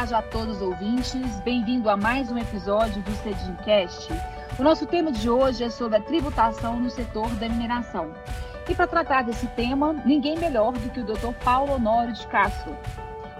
tarde 0.00 0.14
a 0.14 0.22
todos 0.22 0.56
os 0.56 0.62
ouvintes. 0.62 1.40
Bem-vindo 1.40 1.90
a 1.90 1.94
mais 1.94 2.32
um 2.32 2.38
episódio 2.38 3.02
do 3.02 3.10
Cedincast. 3.16 4.10
O 4.58 4.62
nosso 4.62 4.86
tema 4.86 5.12
de 5.12 5.28
hoje 5.28 5.62
é 5.62 5.68
sobre 5.68 5.98
a 5.98 6.00
tributação 6.00 6.80
no 6.80 6.88
setor 6.88 7.28
da 7.34 7.46
mineração. 7.46 8.10
E 8.66 8.74
para 8.74 8.86
tratar 8.86 9.24
desse 9.24 9.46
tema, 9.48 9.92
ninguém 10.06 10.38
melhor 10.38 10.72
do 10.72 10.88
que 10.88 11.00
o 11.00 11.04
Dr. 11.04 11.34
Paulo 11.44 11.74
Honório 11.74 12.14
de 12.14 12.26
Castro. 12.28 12.74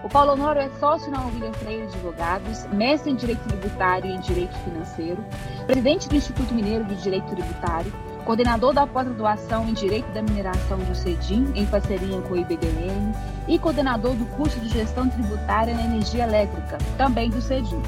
O 0.03 0.09
Paulo 0.09 0.33
Honório 0.33 0.61
é 0.61 0.69
sócio 0.79 1.09
na 1.09 1.25
William 1.25 1.53
Freire 1.53 1.83
Advogados, 1.83 2.67
mestre 2.67 3.09
em 3.09 3.15
Direito 3.15 3.41
Tributário 3.47 4.11
e 4.11 4.13
em 4.13 4.19
Direito 4.19 4.55
Financeiro, 4.59 5.25
presidente 5.65 6.07
do 6.09 6.15
Instituto 6.15 6.53
Mineiro 6.53 6.85
de 6.85 6.95
Direito 7.01 7.25
Tributário, 7.25 7.91
coordenador 8.31 8.73
da 8.73 8.87
pós-graduação 8.87 9.67
em 9.67 9.73
Direito 9.73 10.09
da 10.13 10.21
Mineração 10.21 10.77
do 10.77 10.95
CEDIM, 10.95 11.51
em 11.53 11.65
parceria 11.65 12.21
com 12.21 12.33
o 12.33 12.37
IBDM, 12.37 13.11
e 13.45 13.59
coordenador 13.59 14.15
do 14.15 14.25
curso 14.37 14.57
de 14.61 14.69
Gestão 14.69 15.09
Tributária 15.09 15.73
na 15.73 15.83
Energia 15.83 16.23
Elétrica, 16.23 16.77
também 16.97 17.29
do 17.29 17.41
CEDIM. 17.41 17.81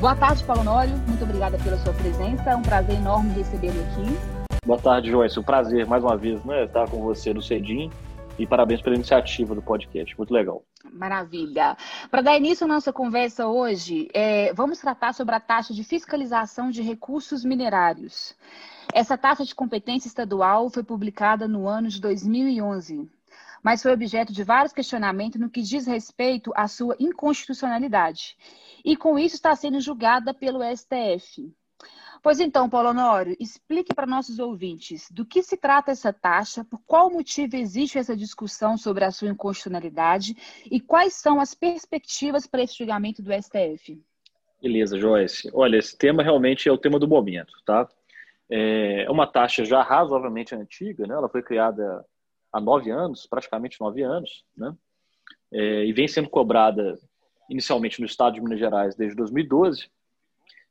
Boa 0.00 0.14
tarde, 0.14 0.44
Paulo 0.44 0.62
Nório. 0.62 0.96
Muito 1.08 1.24
obrigada 1.24 1.58
pela 1.58 1.76
sua 1.78 1.92
presença. 1.94 2.48
É 2.48 2.54
um 2.54 2.62
prazer 2.62 2.94
enorme 2.94 3.32
recebê-lo 3.32 3.80
aqui. 3.80 4.16
Boa 4.64 4.78
tarde, 4.78 5.10
Joyce. 5.10 5.40
Um 5.40 5.42
prazer, 5.42 5.84
mais 5.84 6.04
uma 6.04 6.16
vez, 6.16 6.44
né, 6.44 6.62
estar 6.62 6.88
com 6.88 7.02
você 7.02 7.34
no 7.34 7.42
CEDIM. 7.42 7.90
E 8.38 8.46
parabéns 8.46 8.80
pela 8.80 8.94
iniciativa 8.94 9.52
do 9.52 9.60
podcast. 9.60 10.16
Muito 10.16 10.32
legal. 10.32 10.62
Maravilha. 10.92 11.76
Para 12.10 12.22
dar 12.22 12.36
início 12.36 12.64
à 12.64 12.68
nossa 12.68 12.92
conversa 12.92 13.46
hoje, 13.46 14.08
é, 14.12 14.52
vamos 14.54 14.78
tratar 14.78 15.12
sobre 15.12 15.34
a 15.34 15.40
taxa 15.40 15.72
de 15.74 15.84
fiscalização 15.84 16.70
de 16.70 16.82
recursos 16.82 17.44
minerários. 17.44 18.34
Essa 18.92 19.18
taxa 19.18 19.44
de 19.44 19.54
competência 19.54 20.08
estadual 20.08 20.70
foi 20.70 20.82
publicada 20.82 21.46
no 21.46 21.68
ano 21.68 21.88
de 21.88 22.00
2011, 22.00 23.08
mas 23.62 23.82
foi 23.82 23.92
objeto 23.92 24.32
de 24.32 24.42
vários 24.42 24.72
questionamentos 24.72 25.40
no 25.40 25.50
que 25.50 25.62
diz 25.62 25.86
respeito 25.86 26.52
à 26.56 26.66
sua 26.66 26.96
inconstitucionalidade. 26.98 28.36
E 28.84 28.96
com 28.96 29.18
isso 29.18 29.34
está 29.34 29.54
sendo 29.54 29.80
julgada 29.80 30.32
pelo 30.32 30.60
STF. 30.62 31.52
Pois 32.22 32.40
então, 32.40 32.68
Paulo 32.68 32.90
Honório, 32.90 33.36
explique 33.38 33.94
para 33.94 34.06
nossos 34.06 34.38
ouvintes 34.38 35.08
do 35.10 35.24
que 35.24 35.42
se 35.42 35.56
trata 35.56 35.92
essa 35.92 36.12
taxa, 36.12 36.64
por 36.64 36.80
qual 36.86 37.10
motivo 37.10 37.56
existe 37.56 37.98
essa 37.98 38.16
discussão 38.16 38.76
sobre 38.76 39.04
a 39.04 39.10
sua 39.10 39.28
inconstitucionalidade 39.28 40.36
e 40.70 40.80
quais 40.80 41.14
são 41.14 41.40
as 41.40 41.54
perspectivas 41.54 42.46
para 42.46 42.62
esse 42.62 42.76
julgamento 42.76 43.22
do 43.22 43.32
STF. 43.32 44.02
Beleza, 44.60 44.98
Joyce. 44.98 45.48
Olha, 45.54 45.76
esse 45.76 45.96
tema 45.96 46.22
realmente 46.22 46.68
é 46.68 46.72
o 46.72 46.78
tema 46.78 46.98
do 46.98 47.06
momento, 47.06 47.54
tá? 47.64 47.88
É 48.50 49.06
uma 49.08 49.26
taxa 49.26 49.64
já 49.64 49.82
razoavelmente 49.82 50.54
antiga, 50.54 51.06
né? 51.06 51.14
Ela 51.14 51.28
foi 51.28 51.42
criada 51.42 52.04
há 52.52 52.60
nove 52.60 52.90
anos, 52.90 53.26
praticamente 53.26 53.80
nove 53.80 54.02
anos, 54.02 54.44
né? 54.56 54.74
É, 55.52 55.84
e 55.84 55.92
vem 55.92 56.08
sendo 56.08 56.28
cobrada 56.28 56.98
inicialmente 57.48 58.00
no 58.00 58.06
estado 58.06 58.34
de 58.34 58.40
Minas 58.40 58.58
Gerais 58.58 58.96
desde 58.96 59.16
2012. 59.16 59.88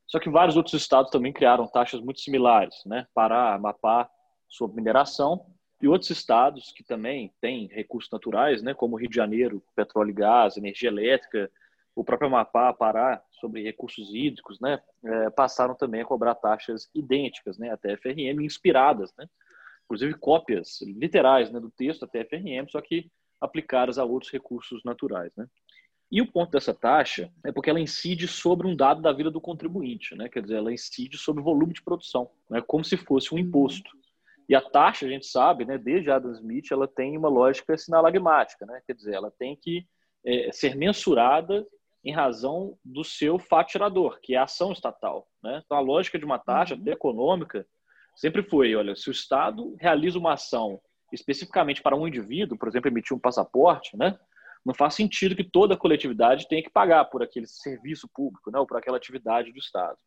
Só 0.07 0.19
que 0.19 0.29
vários 0.29 0.55
outros 0.55 0.73
estados 0.73 1.11
também 1.11 1.33
criaram 1.33 1.67
taxas 1.67 2.01
muito 2.01 2.21
similares, 2.21 2.75
né? 2.85 3.05
Pará, 3.13 3.53
Amapá, 3.53 4.09
sobre 4.47 4.77
mineração, 4.77 5.45
e 5.81 5.87
outros 5.87 6.09
estados 6.09 6.71
que 6.71 6.83
também 6.83 7.31
têm 7.39 7.67
recursos 7.67 8.09
naturais, 8.11 8.63
né? 8.63 8.73
Como 8.73 8.95
Rio 8.95 9.09
de 9.09 9.15
Janeiro, 9.15 9.63
petróleo 9.75 10.09
e 10.09 10.13
gás, 10.13 10.57
energia 10.57 10.89
elétrica, 10.89 11.51
o 11.97 12.03
próprio 12.03 12.27
Amapá, 12.27 12.71
Pará, 12.71 13.23
sobre 13.31 13.63
recursos 13.63 14.13
hídricos, 14.13 14.59
né, 14.59 14.79
é, 15.03 15.29
passaram 15.31 15.73
também 15.73 16.01
a 16.01 16.05
cobrar 16.05 16.35
taxas 16.35 16.87
idênticas, 16.93 17.57
né, 17.57 17.71
até 17.71 17.93
FRM, 17.97 18.45
inspiradas, 18.45 19.11
né, 19.17 19.27
inclusive 19.85 20.13
cópias 20.13 20.79
literais 20.81 21.51
né, 21.51 21.59
do 21.59 21.71
texto 21.71 22.05
até 22.05 22.23
FRM, 22.23 22.69
só 22.69 22.79
que 22.81 23.09
aplicadas 23.41 23.97
a 23.97 24.05
outros 24.05 24.31
recursos 24.31 24.83
naturais, 24.83 25.31
né. 25.35 25.47
E 26.11 26.21
o 26.21 26.31
ponto 26.31 26.51
dessa 26.51 26.73
taxa 26.73 27.31
é 27.45 27.51
porque 27.51 27.69
ela 27.69 27.79
incide 27.79 28.27
sobre 28.27 28.65
um 28.65 28.75
dado 28.75 29.01
da 29.01 29.11
vida 29.11 29.29
do 29.29 29.41
contribuinte, 29.41 30.15
né, 30.15 30.29
quer 30.29 30.41
dizer, 30.41 30.57
ela 30.57 30.73
incide 30.73 31.17
sobre 31.17 31.41
o 31.41 31.43
volume 31.43 31.73
de 31.73 31.83
produção, 31.83 32.29
né, 32.49 32.61
como 32.65 32.83
se 32.83 32.95
fosse 32.95 33.33
um 33.35 33.37
imposto. 33.37 33.89
E 34.47 34.55
a 34.55 34.61
taxa, 34.61 35.05
a 35.05 35.09
gente 35.09 35.25
sabe, 35.25 35.65
né, 35.65 35.77
desde 35.77 36.09
Adam 36.09 36.31
Smith, 36.31 36.71
ela 36.71 36.87
tem 36.87 37.17
uma 37.17 37.27
lógica 37.27 37.77
sinalagmática, 37.77 38.65
né, 38.65 38.81
quer 38.87 38.93
dizer, 38.93 39.15
ela 39.15 39.31
tem 39.31 39.55
que 39.55 39.85
é, 40.25 40.49
ser 40.53 40.75
mensurada 40.75 41.67
em 42.03 42.13
razão 42.13 42.77
do 42.85 43.03
seu 43.03 43.37
faturador, 43.37 44.19
que 44.21 44.33
é 44.33 44.37
a 44.37 44.43
ação 44.43 44.71
estatal. 44.71 45.27
Né? 45.43 45.61
Então, 45.65 45.77
a 45.77 45.81
lógica 45.81 46.17
de 46.17 46.23
uma 46.23 46.39
taxa 46.39 46.75
uhum. 46.75 46.87
econômica 46.87 47.67
sempre 48.15 48.41
foi, 48.41 48.73
olha, 48.75 48.95
se 48.95 49.09
o 49.09 49.11
Estado 49.11 49.75
realiza 49.79 50.17
uma 50.17 50.33
ação 50.33 50.79
especificamente 51.11 51.81
para 51.81 51.95
um 51.95 52.07
indivíduo, 52.07 52.57
por 52.57 52.67
exemplo, 52.67 52.89
emitir 52.89 53.15
um 53.15 53.19
passaporte, 53.19 53.95
né? 53.95 54.17
Não 54.67 54.73
faz 54.73 54.95
sentido 54.95 55.33
que 55.33 55.45
toda 55.45 55.75
a 55.75 55.77
coletividade 55.77 56.45
tenha 56.49 56.61
que 56.61 56.69
pagar 56.69 57.05
por 57.05 57.23
aquele 57.23 57.47
serviço 57.47 58.05
público, 58.13 58.51
né? 58.51 58.59
ou 58.59 58.67
por 58.67 58.77
aquela 58.77 58.97
atividade 58.97 59.49
do 59.49 59.57
Estado. 59.57 59.97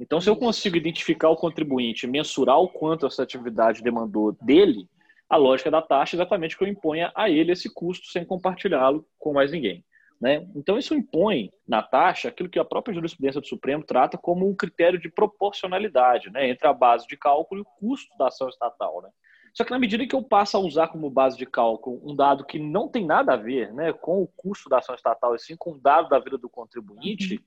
Então, 0.00 0.20
se 0.20 0.30
eu 0.30 0.36
consigo 0.36 0.76
identificar 0.76 1.28
o 1.30 1.36
contribuinte, 1.36 2.06
mensurar 2.06 2.60
o 2.60 2.68
quanto 2.68 3.06
essa 3.06 3.24
atividade 3.24 3.82
demandou 3.82 4.36
dele, 4.40 4.88
a 5.28 5.36
lógica 5.36 5.68
da 5.68 5.82
taxa 5.82 6.14
é 6.14 6.16
exatamente 6.16 6.56
que 6.56 6.62
eu 6.62 6.68
imponha 6.68 7.10
a 7.12 7.28
ele 7.28 7.50
esse 7.50 7.68
custo 7.74 8.06
sem 8.06 8.24
compartilhá-lo 8.24 9.04
com 9.18 9.32
mais 9.32 9.50
ninguém. 9.50 9.84
Né? 10.20 10.46
Então, 10.54 10.78
isso 10.78 10.94
impõe 10.94 11.50
na 11.66 11.82
taxa 11.82 12.28
aquilo 12.28 12.48
que 12.48 12.60
a 12.60 12.64
própria 12.64 12.94
jurisprudência 12.94 13.40
do 13.40 13.48
Supremo 13.48 13.82
trata 13.82 14.16
como 14.16 14.48
um 14.48 14.54
critério 14.54 15.00
de 15.00 15.10
proporcionalidade 15.10 16.30
né? 16.30 16.48
entre 16.48 16.68
a 16.68 16.72
base 16.72 17.04
de 17.08 17.16
cálculo 17.16 17.60
e 17.60 17.62
o 17.62 17.80
custo 17.80 18.16
da 18.16 18.28
ação 18.28 18.48
estatal. 18.48 19.02
Né? 19.02 19.10
Só 19.58 19.64
que 19.64 19.72
na 19.72 19.78
medida 19.80 20.06
que 20.06 20.14
eu 20.14 20.22
passo 20.22 20.56
a 20.56 20.60
usar 20.60 20.86
como 20.86 21.10
base 21.10 21.36
de 21.36 21.44
cálculo 21.44 22.00
um 22.08 22.14
dado 22.14 22.46
que 22.46 22.60
não 22.60 22.86
tem 22.86 23.04
nada 23.04 23.32
a 23.32 23.36
ver 23.36 23.74
né, 23.74 23.92
com 23.92 24.22
o 24.22 24.28
custo 24.28 24.68
da 24.68 24.78
ação 24.78 24.94
estatal, 24.94 25.34
e 25.34 25.38
sim 25.40 25.56
com 25.56 25.72
o 25.72 25.80
dado 25.80 26.08
da 26.08 26.20
vida 26.20 26.38
do 26.38 26.48
contribuinte, 26.48 27.34
uhum. 27.34 27.40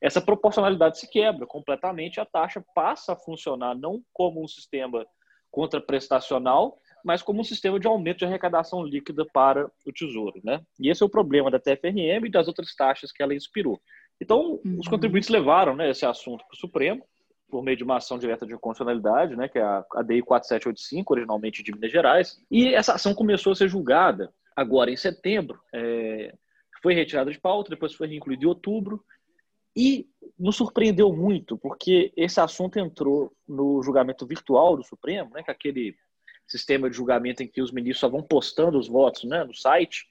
essa 0.00 0.20
proporcionalidade 0.20 1.00
se 1.00 1.10
quebra 1.10 1.44
completamente. 1.44 2.20
A 2.20 2.24
taxa 2.24 2.64
passa 2.72 3.14
a 3.14 3.16
funcionar 3.16 3.74
não 3.74 4.00
como 4.12 4.44
um 4.44 4.46
sistema 4.46 5.04
contraprestacional, 5.50 6.78
mas 7.04 7.20
como 7.20 7.40
um 7.40 7.44
sistema 7.44 7.80
de 7.80 7.88
aumento 7.88 8.18
de 8.18 8.26
arrecadação 8.26 8.84
líquida 8.84 9.26
para 9.32 9.68
o 9.84 9.92
Tesouro. 9.92 10.40
Né? 10.44 10.64
E 10.78 10.88
esse 10.88 11.02
é 11.02 11.06
o 11.06 11.10
problema 11.10 11.50
da 11.50 11.58
TFRM 11.58 12.26
e 12.26 12.30
das 12.30 12.46
outras 12.46 12.76
taxas 12.76 13.10
que 13.10 13.24
ela 13.24 13.34
inspirou. 13.34 13.80
Então, 14.20 14.60
uhum. 14.64 14.78
os 14.78 14.86
contribuintes 14.86 15.30
levaram 15.30 15.74
né, 15.74 15.90
esse 15.90 16.06
assunto 16.06 16.46
para 16.46 16.54
o 16.54 16.60
Supremo, 16.60 17.04
por 17.56 17.64
meio 17.64 17.74
de 17.78 17.84
uma 17.84 17.96
ação 17.96 18.18
direta 18.18 18.44
de 18.44 18.54
constitucionalidade, 18.58 19.34
né, 19.34 19.48
que 19.48 19.58
é 19.58 19.62
a 19.62 19.82
ADI 19.94 20.20
4785, 20.20 21.14
originalmente 21.14 21.62
de 21.62 21.72
Minas 21.72 21.90
Gerais, 21.90 22.38
e 22.50 22.74
essa 22.74 22.92
ação 22.92 23.14
começou 23.14 23.54
a 23.54 23.56
ser 23.56 23.66
julgada 23.66 24.30
agora 24.54 24.90
em 24.90 24.96
setembro, 24.96 25.58
é, 25.72 26.34
foi 26.82 26.92
retirada 26.92 27.30
de 27.30 27.40
pauta, 27.40 27.70
depois 27.70 27.94
foi 27.94 28.08
reincluída 28.08 28.44
em 28.44 28.46
outubro, 28.46 29.02
e 29.74 30.06
nos 30.38 30.56
surpreendeu 30.56 31.10
muito, 31.14 31.56
porque 31.56 32.12
esse 32.14 32.38
assunto 32.38 32.78
entrou 32.78 33.32
no 33.48 33.82
julgamento 33.82 34.26
virtual 34.26 34.76
do 34.76 34.84
Supremo, 34.84 35.30
né, 35.30 35.42
que 35.42 35.50
é 35.50 35.54
aquele 35.54 35.96
sistema 36.46 36.90
de 36.90 36.96
julgamento 36.96 37.42
em 37.42 37.48
que 37.48 37.62
os 37.62 37.72
ministros 37.72 38.00
só 38.00 38.08
vão 38.10 38.22
postando 38.22 38.78
os 38.78 38.86
votos 38.86 39.24
né, 39.24 39.44
no 39.44 39.54
site, 39.54 40.06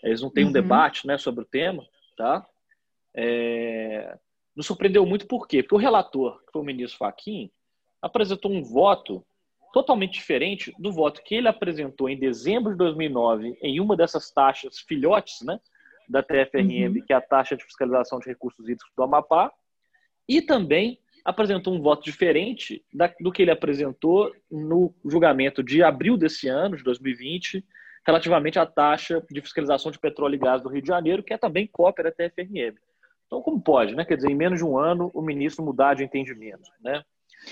eles 0.00 0.20
não 0.20 0.30
têm 0.30 0.44
um 0.44 0.46
uhum. 0.46 0.52
debate 0.52 1.08
né, 1.08 1.18
sobre 1.18 1.42
o 1.42 1.44
tema, 1.46 1.84
tá? 2.16 2.46
É... 3.12 4.16
Nos 4.54 4.66
surpreendeu 4.66 5.04
muito 5.04 5.26
por 5.26 5.46
quê? 5.48 5.62
Porque 5.62 5.74
o 5.74 5.78
relator, 5.78 6.38
que 6.44 6.52
foi 6.52 6.62
o 6.62 6.64
ministro 6.64 6.98
Fachin, 6.98 7.50
apresentou 8.00 8.52
um 8.52 8.62
voto 8.62 9.24
totalmente 9.72 10.12
diferente 10.12 10.72
do 10.78 10.92
voto 10.92 11.20
que 11.24 11.34
ele 11.34 11.48
apresentou 11.48 12.08
em 12.08 12.16
dezembro 12.16 12.72
de 12.72 12.78
2009 12.78 13.58
em 13.60 13.80
uma 13.80 13.96
dessas 13.96 14.30
taxas 14.30 14.78
filhotes 14.78 15.40
né, 15.42 15.58
da 16.08 16.22
TFRM, 16.22 16.98
uhum. 16.98 17.04
que 17.04 17.12
é 17.12 17.16
a 17.16 17.20
taxa 17.20 17.56
de 17.56 17.64
fiscalização 17.64 18.20
de 18.20 18.26
recursos 18.26 18.64
hídricos 18.68 18.92
do 18.96 19.02
Amapá, 19.02 19.50
e 20.28 20.40
também 20.40 21.00
apresentou 21.24 21.74
um 21.74 21.80
voto 21.80 22.04
diferente 22.04 22.84
do 23.18 23.32
que 23.32 23.42
ele 23.42 23.50
apresentou 23.50 24.30
no 24.50 24.94
julgamento 25.04 25.62
de 25.62 25.82
abril 25.82 26.16
desse 26.16 26.46
ano, 26.46 26.76
de 26.76 26.84
2020, 26.84 27.64
relativamente 28.06 28.58
à 28.58 28.66
taxa 28.66 29.24
de 29.30 29.40
fiscalização 29.40 29.90
de 29.90 29.98
petróleo 29.98 30.34
e 30.34 30.38
gás 30.38 30.62
do 30.62 30.68
Rio 30.68 30.82
de 30.82 30.88
Janeiro, 30.88 31.22
que 31.22 31.32
é 31.32 31.38
também 31.38 31.66
cópia 31.66 32.04
da 32.04 32.12
TFRM. 32.12 32.76
Então, 33.34 33.42
como 33.42 33.60
pode, 33.60 33.96
né? 33.96 34.04
Quer 34.04 34.14
dizer, 34.14 34.30
em 34.30 34.36
menos 34.36 34.60
de 34.60 34.64
um 34.64 34.78
ano, 34.78 35.10
o 35.12 35.20
ministro 35.20 35.64
mudar 35.64 35.94
de 35.94 36.04
entendimento, 36.04 36.70
né? 36.80 37.02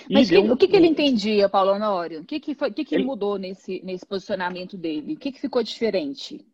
E 0.09 0.15
Mas 0.15 0.31
que, 0.31 0.39
um... 0.39 0.53
o 0.53 0.57
que, 0.57 0.69
que, 0.69 0.77
ele 0.77 0.87
entendia, 0.87 1.49
Paulo 1.49 1.73
Honório? 1.73 2.21
O 2.21 2.25
que, 2.25 2.39
que, 2.39 2.55
foi, 2.55 2.71
que, 2.71 2.85
que 2.85 2.95
ele... 2.95 3.05
mudou 3.05 3.37
nesse, 3.37 3.83
nesse 3.85 4.07
posicionamento 4.07 4.79
dele? 4.79 5.15
O 5.15 5.17
que, 5.17 5.33
que 5.33 5.41
ficou 5.41 5.61
diferente? 5.61 6.47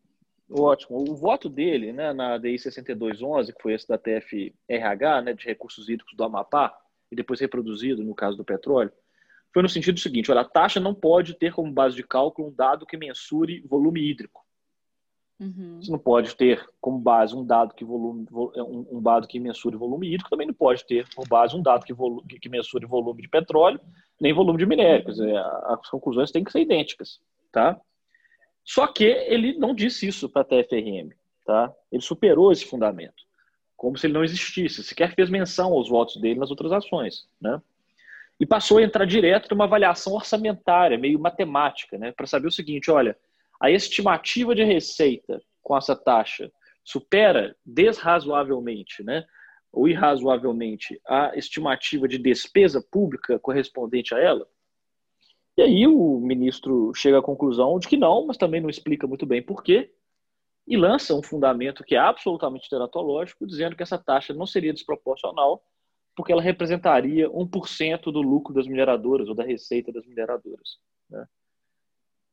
Ótimo. 0.51 0.99
O 0.99 1.15
voto 1.15 1.51
dele 1.51 1.93
né, 1.93 2.15
na 2.15 2.39
DI 2.39 2.59
6211, 2.59 3.53
que 3.53 3.61
foi 3.61 3.75
esse 3.75 3.87
da 3.87 3.99
TFRH, 3.99 5.23
né, 5.23 5.35
de 5.35 5.45
recursos 5.45 5.91
hídricos 5.91 6.17
do 6.17 6.25
Amapá, 6.25 6.75
e 7.13 7.15
depois 7.15 7.39
reproduzido 7.39 8.03
no 8.03 8.15
caso 8.15 8.35
do 8.35 8.45
petróleo, 8.45 8.91
foi 9.53 9.63
no 9.63 9.69
sentido 9.69 10.01
seguinte: 10.01 10.31
olha, 10.31 10.41
a 10.41 10.49
taxa 10.49 10.81
não 10.81 10.95
pode 10.95 11.35
ter 11.35 11.53
como 11.53 11.71
base 11.71 11.95
de 11.95 12.03
cálculo 12.03 12.49
um 12.49 12.55
dado 12.55 12.87
que 12.87 12.97
mensure 12.97 13.61
volume 13.69 14.11
hídrico. 14.11 14.48
Uhum. 15.41 15.81
Você 15.81 15.91
não 15.93 15.99
pode 15.99 16.35
ter 16.35 16.69
como 16.81 16.99
base 16.99 17.35
um 17.35 17.45
dado 17.45 17.73
que 17.73 17.85
volume 17.85 18.27
é, 18.57 18.63
um, 18.63 19.01
dado 19.01 19.29
que 19.29 19.39
mensure 19.39 19.77
volume 19.77 20.09
hídrico, 20.09 20.29
também 20.29 20.49
não 20.49 20.55
pode 20.55 20.85
ter 20.85 21.07
como 21.15 21.29
base 21.29 21.55
um 21.55 21.63
dado 21.63 21.85
que, 21.85 21.93
volu, 21.93 22.25
que 22.25 22.49
mensure 22.49 22.85
volume 22.87 23.23
de 23.23 23.29
petróleo, 23.29 23.81
nem 24.21 24.33
volume 24.33 24.59
de 24.59 24.67
minério. 24.67 25.05
Quer 25.05 25.13
dizer, 25.13 25.37
as 25.37 25.89
conclusões 25.89 26.33
têm 26.33 26.43
que 26.43 26.51
ser 26.51 26.61
idênticas, 26.61 27.21
tá? 27.53 27.81
Só 28.65 28.87
que 28.89 29.05
ele 29.05 29.57
não 29.57 29.75
disse 29.75 30.09
isso 30.09 30.29
para 30.29 30.43
a 30.43 30.45
TFRM, 30.45 31.11
tá? 31.47 31.73
Ele 31.91 32.03
superou 32.03 32.51
esse 32.51 32.67
fundamento. 32.67 33.27
como 33.77 33.97
se 33.97 34.09
ele 34.09 34.15
não 34.15 34.25
existisse, 34.25 34.83
sequer 34.83 35.15
fez 35.15 35.31
menção 35.31 35.73
aos 35.73 35.89
votos 35.89 36.21
dele 36.21 36.41
nas 36.41 36.51
outras 36.51 36.73
ações, 36.73 37.29
né? 37.41 37.63
E 38.41 38.45
passou 38.45 38.79
a 38.79 38.83
entrar 38.83 39.05
direto 39.05 39.49
numa 39.51 39.65
avaliação 39.65 40.15
orçamentária, 40.15 40.99
meio 40.99 41.19
matemática, 41.19 41.97
né, 41.97 42.13
para 42.13 42.27
saber 42.27 42.49
o 42.49 42.53
seguinte, 42.53 42.91
olha, 42.91 43.17
a 43.61 43.71
estimativa 43.71 44.55
de 44.55 44.65
receita 44.65 45.41
com 45.63 45.77
essa 45.77 45.97
taxa 45.97 46.51
supera 46.85 47.57
desrazoavelmente, 47.65 49.03
né, 49.03 49.25
ou 49.73 49.89
irrazoavelmente 49.89 51.01
a 51.07 51.37
estimativa 51.37 52.09
de 52.09 52.19
despesa 52.19 52.85
pública 52.91 53.39
correspondente 53.39 54.15
a 54.15 54.19
ela? 54.19 54.47
E 55.57 55.63
aí 55.63 55.87
o 55.87 56.21
ministro 56.21 56.93
chega 56.95 57.19
à 57.19 57.23
conclusão 57.23 57.79
de 57.79 57.89
que 57.89 57.97
não, 57.97 58.27
mas 58.27 58.37
também 58.37 58.61
não 58.61 58.71
explica 58.71 59.07
muito 59.07 59.27
bem 59.27 59.43
por 59.43 59.63
quê, 59.63 59.93
e 60.69 60.77
lança 60.77 61.15
um 61.15 61.23
fundamento 61.23 61.83
que 61.83 61.95
é 61.95 61.99
absolutamente 61.99 62.69
teratológico, 62.69 63.47
dizendo 63.47 63.75
que 63.75 63.83
essa 63.83 63.99
taxa 63.99 64.35
não 64.35 64.47
seria 64.47 64.73
desproporcional, 64.73 65.65
porque 66.15 66.31
ela 66.31 66.43
representaria 66.43 67.29
1% 67.31 68.13
do 68.13 68.21
lucro 68.21 68.53
das 68.53 68.67
mineradoras 68.67 69.29
ou 69.29 69.35
da 69.35 69.43
receita 69.43 69.91
das 69.91 70.07
mineradoras. 70.07 70.79
Né? 71.09 71.27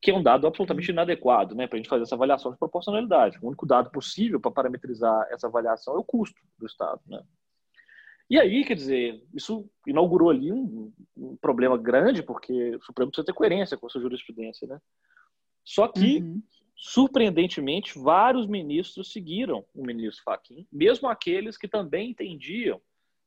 Que 0.05 0.11
é 0.11 0.13
um 0.13 0.23
dado 0.23 0.45
absolutamente 0.45 0.91
inadequado 0.91 1.55
né, 1.55 1.67
para 1.67 1.77
a 1.77 1.79
gente 1.79 1.89
fazer 1.89 2.03
essa 2.03 2.15
avaliação 2.15 2.51
de 2.51 2.57
proporcionalidade. 2.57 3.37
O 3.41 3.47
único 3.47 3.65
dado 3.65 3.89
possível 3.89 4.39
para 4.39 4.51
parametrizar 4.51 5.27
essa 5.31 5.47
avaliação 5.47 5.95
é 5.95 5.97
o 5.97 6.03
custo 6.03 6.39
do 6.59 6.65
Estado. 6.65 7.01
Né? 7.07 7.21
E 8.29 8.39
aí, 8.39 8.63
quer 8.63 8.75
dizer, 8.75 9.23
isso 9.33 9.69
inaugurou 9.87 10.29
ali 10.29 10.51
um, 10.51 10.91
um, 11.17 11.35
problema 11.37 11.77
grande, 11.77 12.21
porque 12.23 12.75
o 12.75 12.81
Supremo 12.83 13.11
precisa 13.11 13.25
ter 13.25 13.33
coerência 13.33 13.77
com 13.77 13.87
a 13.87 13.89
sua 13.89 14.01
jurisprudência. 14.01 14.67
Né? 14.67 14.79
Só 15.63 15.87
que 15.87 16.19
uhum 16.19 16.41
surpreendentemente, 16.75 17.97
vários 17.97 18.47
ministros 18.47 19.11
seguiram 19.11 19.65
o 19.73 19.85
ministro 19.85 20.23
Fachin, 20.23 20.67
mesmo 20.71 21.07
aqueles 21.07 21.57
que 21.57 21.67
também 21.67 22.11
entendiam 22.11 22.81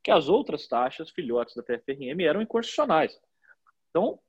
que 0.04 0.10
as 0.10 0.28
outras 0.28 0.68
taxas 0.68 1.10
filhotes 1.10 1.56
da 1.56 1.62
TFRM 1.62 2.20
eram 2.20 2.42
inconstitucionais. 2.42 3.18
Então, 3.90 4.20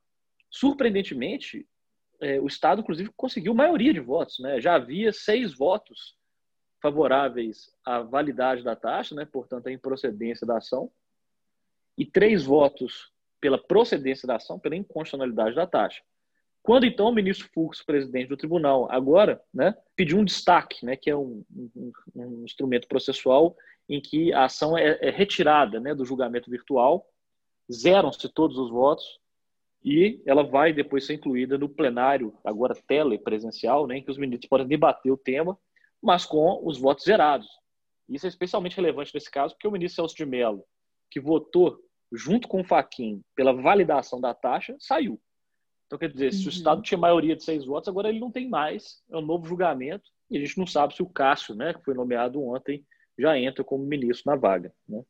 surpreendentemente, 0.49 1.67
é, 2.21 2.39
o 2.39 2.47
Estado, 2.47 2.81
inclusive, 2.81 3.11
conseguiu 3.15 3.53
maioria 3.53 3.93
de 3.93 3.99
votos. 3.99 4.39
Né? 4.39 4.59
Já 4.59 4.75
havia 4.75 5.11
seis 5.11 5.53
votos 5.53 6.15
favoráveis 6.81 7.71
à 7.85 7.99
validade 7.99 8.63
da 8.63 8.75
taxa, 8.75 9.15
né? 9.15 9.25
portanto, 9.25 9.67
à 9.67 9.71
improcedência 9.71 10.45
da 10.45 10.57
ação, 10.57 10.91
e 11.97 12.05
três 12.05 12.45
votos 12.45 13.11
pela 13.41 13.57
procedência 13.57 14.27
da 14.27 14.35
ação, 14.35 14.59
pela 14.59 14.75
inconstitucionalidade 14.75 15.55
da 15.55 15.67
taxa. 15.67 16.01
Quando 16.61 16.85
então 16.85 17.07
o 17.07 17.13
ministro 17.13 17.49
Fux, 17.53 17.81
presidente 17.83 18.27
do 18.27 18.37
tribunal, 18.37 18.89
agora, 18.91 19.41
né, 19.53 19.75
pediu 19.95 20.17
um 20.17 20.25
destaque, 20.25 20.85
né, 20.85 20.95
que 20.95 21.09
é 21.09 21.15
um, 21.15 21.43
um, 21.55 21.91
um 22.15 22.43
instrumento 22.43 22.87
processual 22.87 23.55
em 23.87 24.01
que 24.01 24.31
a 24.33 24.45
ação 24.45 24.77
é, 24.77 24.99
é 25.01 25.09
retirada 25.09 25.79
né, 25.79 25.95
do 25.95 26.05
julgamento 26.05 26.49
virtual, 26.49 27.07
zeram-se 27.71 28.27
todos 28.29 28.57
os 28.57 28.69
votos 28.69 29.19
e 29.83 30.21
ela 30.25 30.43
vai 30.43 30.73
depois 30.73 31.05
ser 31.05 31.13
incluída 31.13 31.57
no 31.57 31.69
plenário, 31.69 32.35
agora 32.43 32.75
telepresencial, 32.87 33.87
né, 33.87 33.97
em 33.97 34.03
que 34.03 34.11
os 34.11 34.17
ministros 34.17 34.49
podem 34.49 34.67
debater 34.67 35.11
o 35.11 35.17
tema, 35.17 35.57
mas 36.01 36.25
com 36.25 36.61
os 36.63 36.77
votos 36.77 37.05
zerados. 37.05 37.47
Isso 38.07 38.25
é 38.25 38.29
especialmente 38.29 38.75
relevante 38.75 39.13
nesse 39.13 39.29
caso, 39.29 39.53
porque 39.53 39.67
o 39.67 39.71
ministro 39.71 40.01
Celso 40.01 40.15
de 40.15 40.25
Mello, 40.25 40.63
que 41.09 41.19
votou 41.19 41.79
junto 42.11 42.47
com 42.47 42.61
o 42.61 42.63
Faquin 42.63 43.21
pela 43.35 43.53
validação 43.53 44.19
da 44.19 44.33
taxa, 44.33 44.75
saiu. 44.79 45.21
Então, 45.85 45.97
quer 45.97 46.11
dizer, 46.11 46.33
se 46.33 46.41
o 46.41 46.43
uhum. 46.43 46.49
Estado 46.49 46.81
tinha 46.81 46.97
maioria 46.97 47.35
de 47.35 47.43
seis 47.43 47.65
votos, 47.65 47.87
agora 47.87 48.09
ele 48.09 48.19
não 48.19 48.31
tem 48.31 48.47
mais, 48.47 49.01
é 49.09 49.17
um 49.17 49.21
novo 49.21 49.45
julgamento, 49.45 50.09
e 50.29 50.37
a 50.37 50.39
gente 50.39 50.57
não 50.57 50.67
sabe 50.67 50.95
se 50.95 51.01
o 51.01 51.09
Cássio, 51.09 51.55
né, 51.55 51.73
que 51.73 51.83
foi 51.83 51.93
nomeado 51.93 52.43
ontem, 52.43 52.85
já 53.17 53.37
entra 53.37 53.63
como 53.63 53.83
ministro 53.83 54.31
na 54.31 54.37
vaga. 54.37 54.73
Né? 54.87 55.03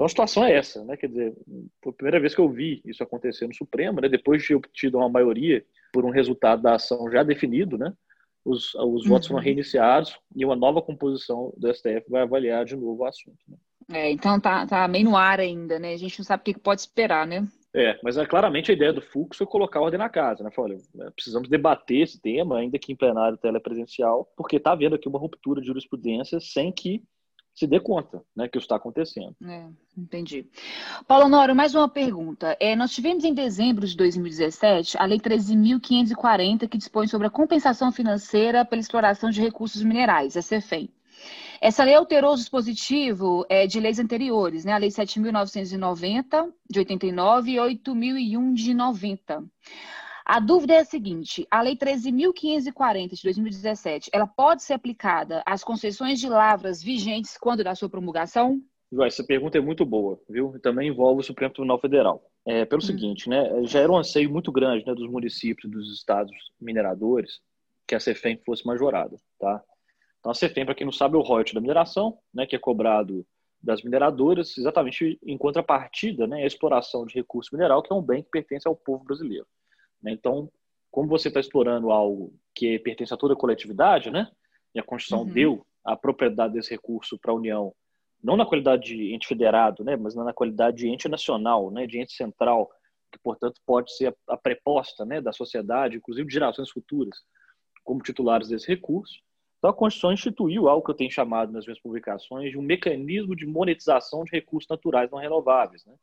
Então 0.00 0.06
a 0.06 0.08
situação 0.08 0.42
é 0.46 0.56
essa, 0.56 0.82
né? 0.82 0.96
Quer 0.96 1.08
dizer, 1.08 1.34
foi 1.82 1.92
a 1.92 1.94
primeira 1.94 2.18
vez 2.18 2.34
que 2.34 2.40
eu 2.40 2.48
vi 2.48 2.80
isso 2.86 3.02
acontecer 3.02 3.46
no 3.46 3.54
Supremo, 3.54 4.00
né? 4.00 4.08
Depois 4.08 4.40
de 4.40 4.48
ter 4.48 4.54
obtido 4.54 4.96
uma 4.96 5.10
maioria 5.10 5.62
por 5.92 6.06
um 6.06 6.10
resultado 6.10 6.62
da 6.62 6.76
ação 6.76 7.10
já 7.12 7.22
definido, 7.22 7.76
né? 7.76 7.92
Os, 8.42 8.74
os 8.76 9.06
votos 9.06 9.28
uhum. 9.28 9.34
foram 9.34 9.44
reiniciados 9.44 10.18
e 10.34 10.42
uma 10.42 10.56
nova 10.56 10.80
composição 10.80 11.52
do 11.54 11.70
STF 11.70 12.04
vai 12.08 12.22
avaliar 12.22 12.64
de 12.64 12.76
novo 12.76 13.02
o 13.02 13.04
assunto. 13.04 13.36
Né? 13.46 13.56
É, 13.92 14.10
então 14.10 14.40
tá, 14.40 14.66
tá 14.66 14.88
meio 14.88 15.04
no 15.04 15.18
ar 15.18 15.38
ainda, 15.38 15.78
né? 15.78 15.92
A 15.92 15.98
gente 15.98 16.18
não 16.18 16.24
sabe 16.24 16.40
o 16.40 16.44
que 16.44 16.58
pode 16.58 16.80
esperar, 16.80 17.26
né? 17.26 17.46
É, 17.74 18.00
mas 18.02 18.16
é, 18.16 18.24
claramente 18.24 18.70
a 18.70 18.74
ideia 18.74 18.94
do 18.94 19.02
Fux 19.02 19.36
foi 19.36 19.46
colocar 19.46 19.80
a 19.80 19.82
ordem 19.82 19.98
na 19.98 20.08
casa, 20.08 20.42
né? 20.42 20.50
Falei, 20.50 20.78
olha, 20.98 21.10
precisamos 21.10 21.46
debater 21.46 22.00
esse 22.00 22.18
tema, 22.18 22.56
ainda 22.56 22.78
que 22.78 22.90
em 22.90 22.96
plenário 22.96 23.36
telepresencial, 23.36 24.32
porque 24.34 24.56
está 24.56 24.72
havendo 24.72 24.94
aqui 24.94 25.06
uma 25.06 25.18
ruptura 25.18 25.60
de 25.60 25.66
jurisprudência 25.66 26.40
sem 26.40 26.72
que 26.72 27.02
se 27.60 27.66
dê 27.66 27.78
conta 27.78 28.22
né, 28.34 28.48
que 28.48 28.56
isso 28.56 28.64
está 28.64 28.76
acontecendo. 28.76 29.36
É, 29.44 29.66
entendi. 29.96 30.46
Paulo 31.06 31.26
Honório, 31.26 31.54
mais 31.54 31.74
uma 31.74 31.90
pergunta. 31.90 32.56
É, 32.58 32.74
nós 32.74 32.90
tivemos 32.90 33.22
em 33.22 33.34
dezembro 33.34 33.86
de 33.86 33.94
2017 33.94 34.96
a 34.96 35.04
Lei 35.04 35.20
13.540, 35.20 36.66
que 36.66 36.78
dispõe 36.78 37.06
sobre 37.06 37.26
a 37.26 37.30
compensação 37.30 37.92
financeira 37.92 38.64
pela 38.64 38.80
exploração 38.80 39.28
de 39.28 39.42
recursos 39.42 39.82
minerais, 39.82 40.38
a 40.38 40.42
CEFEM. 40.42 40.88
Essa 41.60 41.84
lei 41.84 41.94
alterou 41.94 42.32
o 42.32 42.36
dispositivo 42.36 43.44
é, 43.46 43.66
de 43.66 43.78
leis 43.78 43.98
anteriores, 43.98 44.64
né? 44.64 44.72
a 44.72 44.78
Lei 44.78 44.88
7.990, 44.88 46.50
de 46.70 46.78
89, 46.78 47.50
e 47.50 47.56
8.001, 47.56 48.54
de 48.54 48.72
90. 48.72 49.44
A 50.32 50.38
dúvida 50.38 50.74
é 50.74 50.78
a 50.78 50.84
seguinte: 50.84 51.44
a 51.50 51.60
Lei 51.60 51.74
13.540 51.74 53.16
de 53.16 53.22
2017, 53.24 54.10
ela 54.12 54.28
pode 54.28 54.62
ser 54.62 54.74
aplicada 54.74 55.42
às 55.44 55.64
concessões 55.64 56.20
de 56.20 56.28
lavras 56.28 56.80
vigentes 56.80 57.36
quando 57.36 57.64
da 57.64 57.74
sua 57.74 57.88
promulgação? 57.88 58.62
Essa 59.02 59.24
pergunta 59.24 59.58
é 59.58 59.60
muito 59.60 59.84
boa, 59.84 60.20
viu? 60.28 60.56
Também 60.62 60.86
envolve 60.86 61.20
o 61.20 61.24
Supremo 61.24 61.52
Tribunal 61.52 61.80
Federal. 61.80 62.22
É, 62.46 62.64
pelo 62.64 62.80
hum. 62.80 62.86
seguinte, 62.86 63.28
né? 63.28 63.64
Já 63.64 63.80
era 63.80 63.90
um 63.90 63.96
anseio 63.96 64.30
muito 64.30 64.52
grande 64.52 64.86
né, 64.86 64.94
dos 64.94 65.10
municípios 65.10 65.64
e 65.64 65.74
dos 65.74 65.92
estados 65.92 66.30
mineradores 66.60 67.40
que 67.84 67.96
a 67.96 67.98
CEFEM 67.98 68.40
fosse 68.46 68.64
majorada, 68.64 69.16
tá? 69.36 69.60
Então, 70.20 70.30
a 70.30 70.34
CEFEM, 70.34 70.64
para 70.64 70.76
quem 70.76 70.84
não 70.84 70.92
sabe, 70.92 71.16
é 71.16 71.18
o 71.18 71.22
royalty 71.22 71.54
da 71.54 71.60
mineração, 71.60 72.16
né, 72.32 72.46
que 72.46 72.54
é 72.54 72.58
cobrado 72.58 73.26
das 73.60 73.82
mineradoras, 73.82 74.56
exatamente 74.56 75.18
em 75.26 75.36
contrapartida 75.36 76.28
né, 76.28 76.44
à 76.44 76.46
exploração 76.46 77.04
de 77.04 77.16
recurso 77.16 77.50
mineral, 77.52 77.82
que 77.82 77.92
é 77.92 77.96
um 77.96 78.00
bem 78.00 78.22
que 78.22 78.30
pertence 78.30 78.68
ao 78.68 78.76
povo 78.76 79.02
brasileiro. 79.02 79.44
Né? 80.02 80.12
Então, 80.12 80.50
como 80.90 81.08
você 81.08 81.28
está 81.28 81.40
explorando 81.40 81.90
algo 81.90 82.32
que 82.54 82.78
pertence 82.78 83.12
a 83.14 83.16
toda 83.16 83.34
a 83.34 83.36
coletividade, 83.36 84.10
né, 84.10 84.30
e 84.74 84.80
a 84.80 84.82
Constituição 84.82 85.26
uhum. 85.26 85.32
deu 85.32 85.66
a 85.84 85.96
propriedade 85.96 86.54
desse 86.54 86.70
recurso 86.70 87.18
para 87.18 87.32
a 87.32 87.34
União, 87.34 87.72
não 88.22 88.36
na 88.36 88.44
qualidade 88.44 88.94
de 88.94 89.14
ente 89.14 89.26
federado, 89.26 89.84
né, 89.84 89.96
mas 89.96 90.14
na 90.14 90.32
qualidade 90.32 90.78
de 90.78 90.88
ente 90.88 91.08
nacional, 91.08 91.70
né, 91.70 91.86
de 91.86 91.98
ente 91.98 92.12
central, 92.12 92.70
que, 93.10 93.18
portanto, 93.18 93.60
pode 93.64 93.94
ser 93.96 94.14
a 94.28 94.36
preposta 94.36 95.04
né, 95.04 95.20
da 95.20 95.32
sociedade, 95.32 95.96
inclusive 95.96 96.26
de 96.26 96.34
gerações 96.34 96.70
futuras, 96.70 97.16
como 97.84 98.02
titulares 98.02 98.48
desse 98.48 98.68
recurso, 98.68 99.20
então, 99.60 99.70
a 99.70 99.74
Constituição 99.74 100.12
instituiu 100.12 100.68
algo 100.68 100.82
que 100.82 100.90
eu 100.90 100.96
tenho 100.96 101.10
chamado 101.10 101.52
nas 101.52 101.66
minhas 101.66 101.78
publicações 101.78 102.50
de 102.50 102.58
um 102.58 102.62
mecanismo 102.62 103.36
de 103.36 103.44
monetização 103.44 104.24
de 104.24 104.30
recursos 104.32 104.66
naturais 104.68 105.10
não 105.10 105.18
renováveis. 105.18 105.84
Né? 105.84 105.94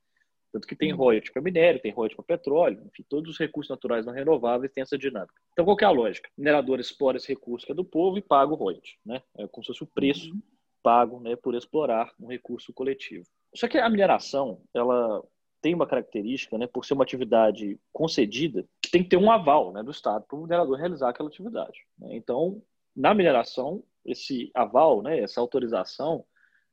Tanto 0.52 0.68
que 0.68 0.76
tem 0.76 0.92
uhum. 0.92 0.98
royalties 0.98 1.32
para 1.32 1.42
minério, 1.42 1.82
tem 1.82 1.92
royalties 1.92 2.16
para 2.16 2.38
petróleo, 2.38 2.82
enfim, 2.86 3.06
todos 3.08 3.32
os 3.32 3.38
recursos 3.38 3.70
naturais 3.70 4.06
não 4.06 4.14
renováveis 4.14 4.72
têm 4.72 4.82
essa 4.82 4.98
dinâmica. 4.98 5.34
Então, 5.52 5.66
qual 5.66 5.78
é 5.80 5.86
a 5.86 5.90
lógica? 5.90 6.30
O 6.38 6.42
minerador 6.42 6.80
explora 6.80 7.18
esse 7.18 7.28
recurso 7.28 7.66
que 7.66 7.72
é 7.72 7.76
do 7.76 7.86
povo 7.86 8.18
e 8.18 8.22
paga 8.22 8.54
o 8.54 8.56
royalties. 8.56 8.96
Né? 9.06 9.22
É 9.38 9.48
como 9.48 9.64
se 9.64 9.68
fosse 9.68 9.84
o 9.84 9.88
preço 9.88 10.32
uhum. 10.32 10.42
pago 10.82 11.20
né, 11.20 11.36
por 11.36 11.54
explorar 11.56 12.12
um 12.20 12.28
recurso 12.28 12.74
coletivo. 12.74 13.26
Só 13.54 13.68
que 13.68 13.78
a 13.78 13.90
mineração, 13.90 14.62
ela 14.74 15.24
tem 15.62 15.74
uma 15.74 15.88
característica, 15.88 16.58
né, 16.58 16.68
por 16.68 16.86
ser 16.86 16.94
uma 16.94 17.04
atividade 17.04 17.80
concedida, 17.92 18.66
que 18.82 18.92
tem 18.92 19.04
que 19.04 19.10
ter 19.10 19.18
um 19.18 19.32
aval 19.32 19.74
né, 19.74 19.84
do 19.84 19.92
Estado 19.92 20.26
para 20.28 20.38
o 20.38 20.44
minerador 20.44 20.78
realizar 20.78 21.10
aquela 21.10 21.30
atividade. 21.30 21.80
Né? 21.98 22.16
Então, 22.16 22.62
na 22.96 23.14
mineração, 23.14 23.84
esse 24.06 24.52
aval, 24.54 25.02
né, 25.02 25.20
essa 25.20 25.42
autorização, 25.42 26.26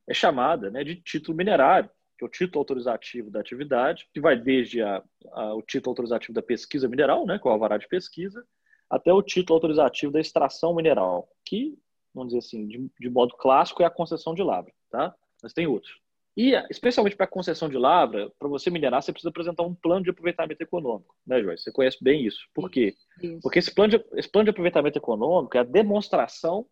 é 0.08 0.14
chamada 0.14 0.70
né, 0.70 0.84
de 0.84 0.96
título 0.96 1.36
minerário, 1.36 1.90
que 2.18 2.24
é 2.24 2.26
o 2.26 2.30
título 2.30 2.60
autorizativo 2.60 3.30
da 3.30 3.40
atividade, 3.40 4.08
que 4.12 4.20
vai 4.20 4.36
desde 4.36 4.82
a, 4.82 5.02
a, 5.32 5.54
o 5.54 5.62
título 5.62 5.92
autorizativo 5.92 6.32
da 6.32 6.42
pesquisa 6.42 6.88
mineral, 6.88 7.26
né, 7.26 7.38
com 7.38 7.48
é 7.48 7.52
o 7.52 7.54
alvará 7.54 7.76
de 7.76 7.88
pesquisa, 7.88 8.44
até 8.88 9.12
o 9.12 9.22
título 9.22 9.56
autorizativo 9.56 10.12
da 10.12 10.20
extração 10.20 10.74
mineral, 10.74 11.28
que, 11.44 11.76
vamos 12.14 12.32
dizer 12.32 12.46
assim, 12.46 12.66
de, 12.66 12.90
de 12.98 13.10
modo 13.10 13.34
clássico, 13.36 13.82
é 13.82 13.86
a 13.86 13.90
concessão 13.90 14.34
de 14.34 14.42
lavra, 14.42 14.72
tá? 14.90 15.14
Mas 15.42 15.52
tem 15.52 15.66
outros. 15.66 15.92
E, 16.36 16.52
especialmente 16.68 17.16
para 17.16 17.24
a 17.24 17.28
concessão 17.28 17.68
de 17.68 17.78
lavra, 17.78 18.30
para 18.38 18.48
você 18.48 18.68
minerar, 18.68 19.00
você 19.00 19.12
precisa 19.12 19.30
apresentar 19.30 19.62
um 19.62 19.74
plano 19.74 20.02
de 20.02 20.10
aproveitamento 20.10 20.60
econômico, 20.62 21.14
né, 21.24 21.40
Joyce? 21.40 21.62
Você 21.62 21.72
conhece 21.72 22.02
bem 22.02 22.26
isso. 22.26 22.48
Por 22.52 22.68
quê? 22.68 22.94
Isso. 23.22 23.40
Porque 23.40 23.60
esse 23.60 23.72
plano, 23.72 23.90
de, 23.98 24.04
esse 24.14 24.28
plano 24.28 24.44
de 24.44 24.50
aproveitamento 24.50 24.98
econômico 24.98 25.56
é 25.56 25.60
a 25.60 25.64
demonstração 25.64 26.66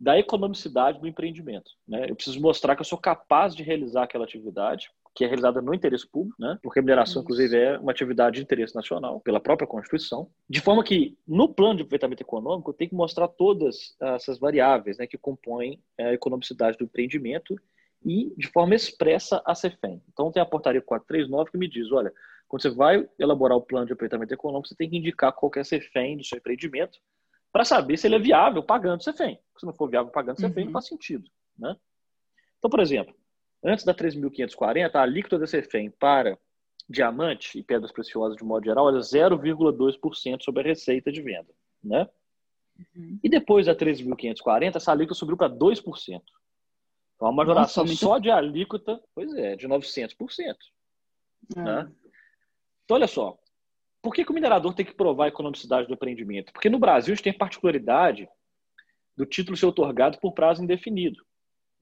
da 0.00 0.18
economicidade 0.18 0.98
do 0.98 1.06
empreendimento. 1.06 1.72
Né? 1.86 2.06
Eu 2.08 2.16
preciso 2.16 2.40
mostrar 2.40 2.74
que 2.74 2.80
eu 2.80 2.86
sou 2.86 2.96
capaz 2.96 3.54
de 3.54 3.62
realizar 3.62 4.04
aquela 4.04 4.24
atividade, 4.24 4.90
que 5.14 5.24
é 5.24 5.26
realizada 5.26 5.60
no 5.60 5.74
interesse 5.74 6.08
público, 6.08 6.36
né? 6.40 6.58
porque 6.62 6.78
a 6.78 6.82
mineração, 6.82 7.20
inclusive, 7.20 7.54
é 7.54 7.78
uma 7.78 7.92
atividade 7.92 8.36
de 8.36 8.42
interesse 8.42 8.74
nacional, 8.74 9.20
pela 9.20 9.38
própria 9.38 9.68
Constituição, 9.68 10.30
de 10.48 10.60
forma 10.60 10.82
que, 10.82 11.18
no 11.28 11.52
plano 11.52 11.76
de 11.76 11.82
aproveitamento 11.82 12.22
econômico, 12.22 12.70
eu 12.70 12.74
tenho 12.74 12.88
que 12.88 12.96
mostrar 12.96 13.28
todas 13.28 13.94
essas 14.00 14.38
variáveis 14.38 14.96
né, 14.96 15.06
que 15.06 15.18
compõem 15.18 15.78
a 15.98 16.14
economicidade 16.14 16.78
do 16.78 16.84
empreendimento 16.84 17.54
e 18.02 18.32
de 18.38 18.48
forma 18.48 18.74
expressa 18.74 19.42
a 19.44 19.54
CEFEM. 19.54 20.00
Então 20.10 20.32
tem 20.32 20.40
a 20.40 20.46
portaria 20.46 20.80
439 20.80 21.50
que 21.50 21.58
me 21.58 21.68
diz, 21.68 21.92
olha, 21.92 22.10
quando 22.48 22.62
você 22.62 22.70
vai 22.70 23.06
elaborar 23.18 23.58
o 23.58 23.62
plano 23.62 23.86
de 23.86 23.92
aproveitamento 23.92 24.32
econômico, 24.32 24.68
você 24.68 24.74
tem 24.74 24.88
que 24.88 24.96
indicar 24.96 25.32
qual 25.34 25.50
que 25.50 25.58
é 25.58 25.62
a 25.62 25.64
CEFEM 25.64 26.16
do 26.16 26.24
seu 26.24 26.38
empreendimento 26.38 26.98
para 27.52 27.64
saber 27.64 27.96
se 27.96 28.06
ele 28.06 28.16
é 28.16 28.18
viável 28.18 28.62
pagando 28.62 29.02
CEFEM. 29.02 29.38
Se 29.58 29.66
não 29.66 29.74
for 29.74 29.88
viável 29.88 30.10
pagando 30.10 30.40
CEFEM, 30.40 30.64
uhum. 30.64 30.66
não 30.66 30.72
faz 30.72 30.86
sentido. 30.86 31.28
Né? 31.58 31.76
Então, 32.58 32.70
por 32.70 32.80
exemplo, 32.80 33.14
antes 33.64 33.84
da 33.84 33.94
3.540, 33.94 34.94
a 34.94 35.02
alíquota 35.02 35.38
da 35.38 35.46
CEFEM 35.46 35.90
para 35.90 36.38
diamante 36.88 37.58
e 37.58 37.62
pedras 37.62 37.92
preciosas 37.92 38.36
de 38.36 38.44
modo 38.44 38.64
geral 38.64 38.88
era 38.88 38.98
0,2% 38.98 40.42
sobre 40.42 40.62
a 40.62 40.64
receita 40.64 41.12
de 41.12 41.22
venda. 41.22 41.52
Né? 41.82 42.08
Uhum. 42.94 43.18
E 43.22 43.28
depois 43.28 43.66
da 43.66 43.74
13.540, 43.74 44.76
essa 44.76 44.92
alíquota 44.92 45.18
subiu 45.18 45.36
para 45.36 45.52
2%. 45.52 46.22
Então, 47.14 47.28
a 47.28 47.32
majoração 47.32 47.84
Nossa, 47.84 47.96
só 47.96 48.18
de 48.18 48.30
alíquota, 48.30 49.00
pois 49.14 49.32
é, 49.34 49.54
de 49.54 49.68
900%. 49.68 50.56
É. 51.54 51.60
Né? 51.60 51.92
Então, 52.84 52.96
olha 52.96 53.06
só. 53.06 53.38
Por 54.02 54.14
que, 54.14 54.24
que 54.24 54.30
o 54.30 54.34
minerador 54.34 54.74
tem 54.74 54.84
que 54.84 54.94
provar 54.94 55.26
a 55.26 55.28
economicidade 55.28 55.86
do 55.86 55.94
empreendimento? 55.94 56.52
Porque 56.52 56.70
no 56.70 56.78
Brasil 56.78 57.12
a 57.12 57.14
gente 57.14 57.24
tem 57.24 57.36
particularidade 57.36 58.28
do 59.16 59.26
título 59.26 59.56
ser 59.56 59.66
otorgado 59.66 60.18
por 60.18 60.32
prazo 60.32 60.62
indefinido. 60.62 61.24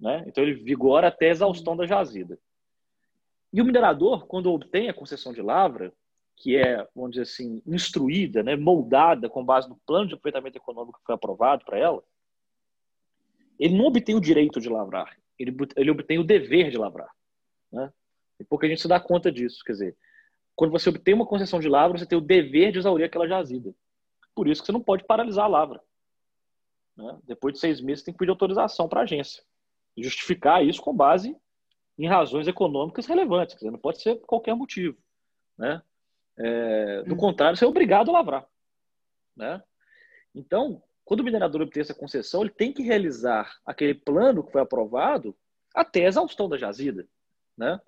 Né? 0.00 0.24
Então, 0.26 0.42
ele 0.42 0.54
vigora 0.54 1.08
até 1.08 1.28
a 1.28 1.30
exaustão 1.30 1.76
da 1.76 1.86
jazida. 1.86 2.38
E 3.52 3.62
o 3.62 3.64
minerador, 3.64 4.26
quando 4.26 4.52
obtém 4.52 4.88
a 4.88 4.94
concessão 4.94 5.32
de 5.32 5.40
lavra, 5.40 5.92
que 6.36 6.56
é, 6.56 6.86
vamos 6.94 7.12
dizer 7.12 7.22
assim, 7.22 7.62
instruída, 7.66 8.42
né, 8.42 8.56
moldada 8.56 9.28
com 9.28 9.44
base 9.44 9.68
no 9.68 9.80
plano 9.86 10.08
de 10.08 10.14
aproveitamento 10.14 10.58
econômico 10.58 10.98
que 10.98 11.04
foi 11.04 11.14
aprovado 11.14 11.64
para 11.64 11.78
ela, 11.78 12.02
ele 13.58 13.76
não 13.76 13.86
obtém 13.86 14.14
o 14.14 14.20
direito 14.20 14.60
de 14.60 14.68
lavrar 14.68 15.16
ele, 15.38 15.56
ele 15.76 15.90
obtém 15.90 16.18
o 16.18 16.24
dever 16.24 16.70
de 16.70 16.76
lavrar. 16.76 17.10
Né? 17.72 17.90
E 18.40 18.44
pouca 18.44 18.66
gente 18.68 18.82
se 18.82 18.88
dá 18.88 18.98
conta 18.98 19.30
disso. 19.30 19.62
Quer 19.64 19.72
dizer, 19.72 19.96
quando 20.58 20.72
você 20.72 20.88
obtém 20.88 21.14
uma 21.14 21.24
concessão 21.24 21.60
de 21.60 21.68
lavra, 21.68 21.96
você 21.96 22.04
tem 22.04 22.18
o 22.18 22.20
dever 22.20 22.72
de 22.72 22.80
exaurir 22.80 23.06
aquela 23.06 23.28
jazida. 23.28 23.72
Por 24.34 24.48
isso 24.48 24.60
que 24.60 24.66
você 24.66 24.72
não 24.72 24.82
pode 24.82 25.04
paralisar 25.04 25.44
a 25.44 25.48
lavra. 25.48 25.80
Né? 26.96 27.16
Depois 27.22 27.54
de 27.54 27.60
seis 27.60 27.80
meses, 27.80 28.00
você 28.00 28.06
tem 28.06 28.12
que 28.12 28.18
pedir 28.18 28.32
autorização 28.32 28.88
para 28.88 28.98
a 28.98 29.02
agência. 29.04 29.40
E 29.96 30.02
justificar 30.02 30.66
isso 30.66 30.82
com 30.82 30.92
base 30.92 31.36
em 31.96 32.08
razões 32.08 32.48
econômicas 32.48 33.06
relevantes. 33.06 33.54
Quer 33.54 33.58
dizer, 33.60 33.70
não 33.70 33.78
pode 33.78 34.02
ser 34.02 34.16
por 34.16 34.26
qualquer 34.26 34.56
motivo. 34.56 34.98
Né? 35.56 35.80
É, 36.36 37.02
do 37.04 37.14
hum. 37.14 37.18
contrário, 37.18 37.56
você 37.56 37.64
é 37.64 37.68
obrigado 37.68 38.08
a 38.08 38.14
lavrar. 38.14 38.44
Né? 39.36 39.62
Então, 40.34 40.82
quando 41.04 41.20
o 41.20 41.24
minerador 41.24 41.62
obter 41.62 41.82
essa 41.82 41.94
concessão, 41.94 42.40
ele 42.40 42.50
tem 42.50 42.72
que 42.72 42.82
realizar 42.82 43.60
aquele 43.64 43.94
plano 43.94 44.42
que 44.42 44.50
foi 44.50 44.60
aprovado 44.60 45.36
até 45.72 46.04
a 46.04 46.08
exaustão 46.08 46.48
da 46.48 46.58
jazida. 46.58 47.06
Né? 47.56 47.80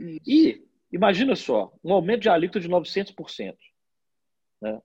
E 0.00 0.66
imagina 0.94 1.34
só, 1.34 1.72
um 1.82 1.92
aumento 1.92 2.22
de 2.22 2.28
alíquota 2.28 2.60
de 2.60 2.68
900%. 2.68 3.56
Né? 4.62 4.80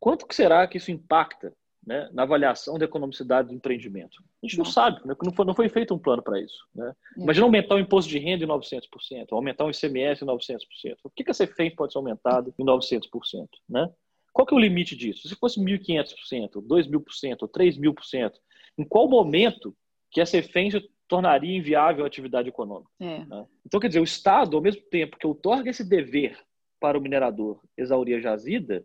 Quanto 0.00 0.26
que 0.26 0.34
será 0.34 0.66
que 0.66 0.78
isso 0.78 0.90
impacta 0.90 1.54
né, 1.86 2.08
na 2.12 2.22
avaliação 2.24 2.76
da 2.76 2.84
economicidade 2.84 3.48
do 3.48 3.54
empreendimento? 3.54 4.22
A 4.42 4.46
gente 4.46 4.58
não, 4.58 4.64
não 4.64 4.70
sabe, 4.70 5.00
né? 5.06 5.14
não, 5.22 5.32
foi, 5.32 5.44
não 5.44 5.54
foi 5.54 5.68
feito 5.68 5.94
um 5.94 5.98
plano 5.98 6.22
para 6.22 6.40
isso. 6.40 6.66
Né? 6.74 6.92
Imagina 7.16 7.46
aumentar 7.46 7.76
o 7.76 7.78
imposto 7.78 8.10
de 8.10 8.18
renda 8.18 8.44
em 8.44 8.48
900%, 8.48 9.28
aumentar 9.30 9.64
o 9.64 9.70
ICMS 9.70 10.24
em 10.24 10.26
900%. 10.26 10.96
O 11.04 11.10
que, 11.10 11.24
que 11.24 11.30
a 11.30 11.34
CFEM 11.34 11.74
pode 11.74 11.92
ser 11.92 11.98
aumentado 11.98 12.52
em 12.58 12.64
900%? 12.64 13.48
Né? 13.68 13.88
Qual 14.32 14.44
que 14.44 14.52
é 14.52 14.56
o 14.56 14.60
limite 14.60 14.96
disso? 14.96 15.28
Se 15.28 15.36
fosse 15.36 15.60
1.500%, 15.60 16.54
2.000%, 16.54 17.48
3.000%, 17.48 18.32
em 18.76 18.84
qual 18.84 19.08
momento 19.08 19.74
que 20.10 20.20
EFEM 20.20 20.70
se 20.70 20.90
tornaria 21.08 21.56
inviável 21.56 22.04
a 22.04 22.06
atividade 22.06 22.48
econômica? 22.48 22.90
É. 23.00 23.24
Né? 23.24 23.46
Então, 23.66 23.80
quer 23.80 23.88
dizer, 23.88 24.00
o 24.00 24.04
Estado, 24.04 24.56
ao 24.56 24.62
mesmo 24.62 24.82
tempo 24.90 25.18
que 25.18 25.26
outorga 25.26 25.70
esse 25.70 25.84
dever 25.84 26.38
para 26.80 26.98
o 26.98 27.00
minerador 27.00 27.60
exaurir 27.76 28.16
a 28.16 28.20
jazida, 28.20 28.84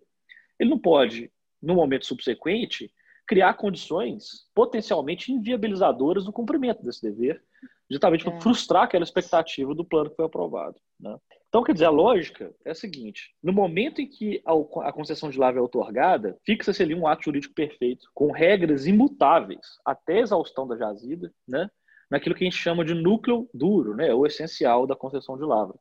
ele 0.60 0.70
não 0.70 0.80
pode, 0.80 1.32
no 1.62 1.76
momento 1.76 2.06
subsequente, 2.06 2.92
criar 3.28 3.54
condições 3.54 4.48
potencialmente 4.56 5.32
inviabilizadoras 5.32 6.26
do 6.26 6.34
cumprimento 6.34 6.84
desse 6.84 7.02
dever, 7.02 7.42
justamente 7.90 8.28
é. 8.28 8.32
para 8.32 8.42
frustrar 8.42 8.84
aquela 8.84 9.04
expectativa 9.04 9.74
do 9.76 9.86
plano 9.86 10.10
que 10.10 10.16
foi 10.16 10.26
aprovado. 10.26 10.80
Né? 11.00 11.16
Então, 11.50 11.64
quer 11.64 11.74
dizer, 11.74 11.86
a 11.86 11.92
lógica 11.92 12.54
é 12.64 12.72
a 12.72 12.76
seguinte: 12.76 13.34
no 13.42 13.52
momento 13.52 14.02
em 14.02 14.08
que 14.08 14.42
a 14.46 14.92
concessão 14.92 15.30
de 15.30 15.38
lava 15.38 15.58
é 15.58 15.62
otorgada, 15.62 16.38
fixa-se 16.46 16.82
ali 16.82 16.94
um 16.94 17.08
ato 17.08 17.24
jurídico 17.24 17.54
perfeito, 17.54 18.08
com 18.14 18.32
regras 18.32 18.86
imutáveis 18.86 19.80
até 19.84 20.18
a 20.18 20.22
exaustão 20.22 20.68
da 20.68 20.78
jazida, 20.78 21.34
né? 21.48 21.70
Naquilo 22.10 22.36
que 22.36 22.44
a 22.44 22.50
gente 22.50 22.58
chama 22.58 22.84
de 22.84 22.94
núcleo 22.94 23.50
duro, 23.54 23.96
né? 23.96 24.13
o 24.13 24.25
essencial 24.25 24.88
da 24.88 24.96
concessão 24.96 25.38
de 25.38 25.44
lavra. 25.44 25.75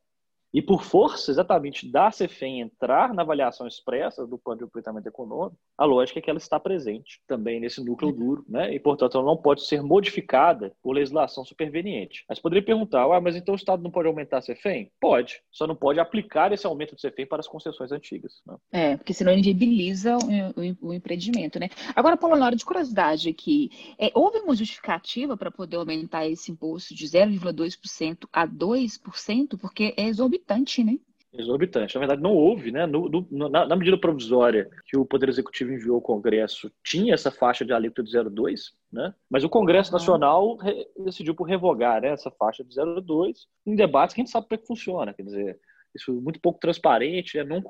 E 0.53 0.61
por 0.61 0.83
força 0.83 1.29
exatamente 1.29 1.87
da 1.89 2.09
CEFEM 2.09 2.61
entrar 2.61 3.13
na 3.13 3.21
avaliação 3.21 3.67
expressa 3.67 4.25
do 4.25 4.37
plano 4.37 4.59
de 4.59 4.63
aproveitamento 4.63 5.07
econômico, 5.07 5.57
a 5.77 5.85
lógica 5.85 6.17
é 6.17 6.21
que 6.21 6.29
ela 6.29 6.39
está 6.39 6.59
presente 6.59 7.21
também 7.27 7.59
nesse 7.59 7.83
núcleo 7.83 8.11
duro, 8.11 8.45
né? 8.49 8.73
E, 8.73 8.79
portanto, 8.79 9.15
ela 9.17 9.25
não 9.25 9.37
pode 9.37 9.65
ser 9.65 9.83
modificada 9.83 10.73
por 10.81 10.93
legislação 10.93 11.45
superveniente. 11.45 12.25
Mas 12.27 12.39
poderia 12.39 12.65
perguntar, 12.65 13.03
ah, 13.03 13.21
mas 13.21 13.35
então 13.35 13.53
o 13.53 13.57
Estado 13.57 13.83
não 13.83 13.91
pode 13.91 14.07
aumentar 14.07 14.39
a 14.39 14.41
CEFEM? 14.41 14.91
Pode, 14.99 15.39
só 15.51 15.67
não 15.67 15.75
pode 15.75 15.99
aplicar 15.99 16.51
esse 16.51 16.65
aumento 16.65 16.95
de 16.95 17.01
CEFEM 17.01 17.27
para 17.27 17.41
as 17.41 17.47
concessões 17.47 17.91
antigas. 17.91 18.41
Né? 18.45 18.57
É, 18.71 18.97
porque 18.97 19.13
senão 19.13 19.31
inviabiliza 19.31 20.17
o, 20.17 20.87
o, 20.87 20.89
o 20.89 20.93
empreendimento, 20.93 21.59
né? 21.59 21.69
Agora, 21.95 22.17
Paulo, 22.17 22.35
na 22.35 22.47
hora 22.47 22.55
de 22.55 22.65
curiosidade 22.65 23.29
aqui, 23.29 23.69
é, 23.99 24.11
houve 24.15 24.39
uma 24.39 24.55
justificativa 24.55 25.37
para 25.37 25.51
poder 25.51 25.77
aumentar 25.77 26.27
esse 26.27 26.51
imposto 26.51 26.95
de 26.95 27.05
0,2% 27.05 28.27
a 28.33 28.47
2%? 28.47 29.59
Porque 29.59 29.93
é 29.95 30.07
exorbitante 30.07 30.38
exorbitante, 30.39 30.83
né? 30.83 30.97
Exorbitante. 31.31 31.95
Na 31.95 31.99
verdade, 31.99 32.21
não 32.21 32.33
houve, 32.33 32.71
né? 32.71 32.87
No, 32.87 33.07
no, 33.07 33.49
na, 33.49 33.67
na, 33.67 33.75
medida 33.75 33.99
provisória 33.99 34.67
que 34.85 34.97
o 34.97 35.05
Poder 35.05 35.29
Executivo 35.29 35.71
enviou 35.71 35.95
ao 35.95 36.01
Congresso, 36.01 36.71
tinha 36.83 37.13
essa 37.13 37.29
faixa 37.29 37.63
de 37.63 37.71
alíquota 37.71 38.03
de 38.03 38.11
0,2, 38.11 38.71
né? 38.91 39.13
Mas 39.29 39.43
o 39.43 39.49
Congresso 39.49 39.91
ah. 39.91 39.99
Nacional 39.99 40.55
re, 40.57 40.87
decidiu 41.05 41.35
por 41.35 41.43
revogar 41.43 42.01
né, 42.01 42.09
essa 42.09 42.31
faixa 42.31 42.63
de 42.63 42.73
0,2 42.73 43.45
em 43.65 43.75
debates 43.75 44.15
que 44.15 44.21
a 44.21 44.23
gente 44.23 44.31
sabe 44.31 44.47
como 44.47 44.55
é 44.55 44.61
que 44.61 44.67
funciona. 44.67 45.13
Quer 45.13 45.23
dizer, 45.23 45.59
isso 45.93 46.11
muito 46.13 46.39
pouco 46.39 46.59
transparente, 46.59 47.37
né? 47.37 47.43
não 47.43 47.61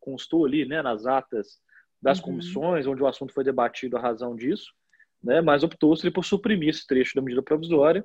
constou 0.00 0.46
ali 0.46 0.64
né, 0.64 0.80
nas 0.80 1.04
atas 1.04 1.60
das 2.00 2.18
uhum. 2.18 2.24
comissões, 2.24 2.86
onde 2.86 3.02
o 3.02 3.06
assunto 3.06 3.34
foi 3.34 3.44
debatido 3.44 3.96
a 3.96 4.00
razão 4.00 4.34
disso, 4.34 4.72
né? 5.22 5.40
Mas 5.40 5.62
optou-se 5.62 6.10
por 6.10 6.24
suprimir 6.24 6.70
esse 6.70 6.86
trecho 6.86 7.14
da 7.14 7.22
medida 7.22 7.42
provisória, 7.42 8.04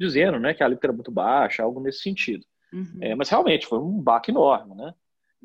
dizendo 0.00 0.38
né, 0.38 0.54
que 0.54 0.62
a 0.62 0.66
alíquota 0.66 0.86
era 0.86 0.94
muito 0.94 1.10
baixa, 1.10 1.62
algo 1.62 1.80
nesse 1.80 2.00
sentido. 2.00 2.44
Uhum. 2.74 2.98
É, 3.00 3.14
mas 3.14 3.28
realmente 3.28 3.68
foi 3.68 3.78
um 3.78 4.00
baque 4.00 4.32
enorme, 4.32 4.74
né? 4.74 4.92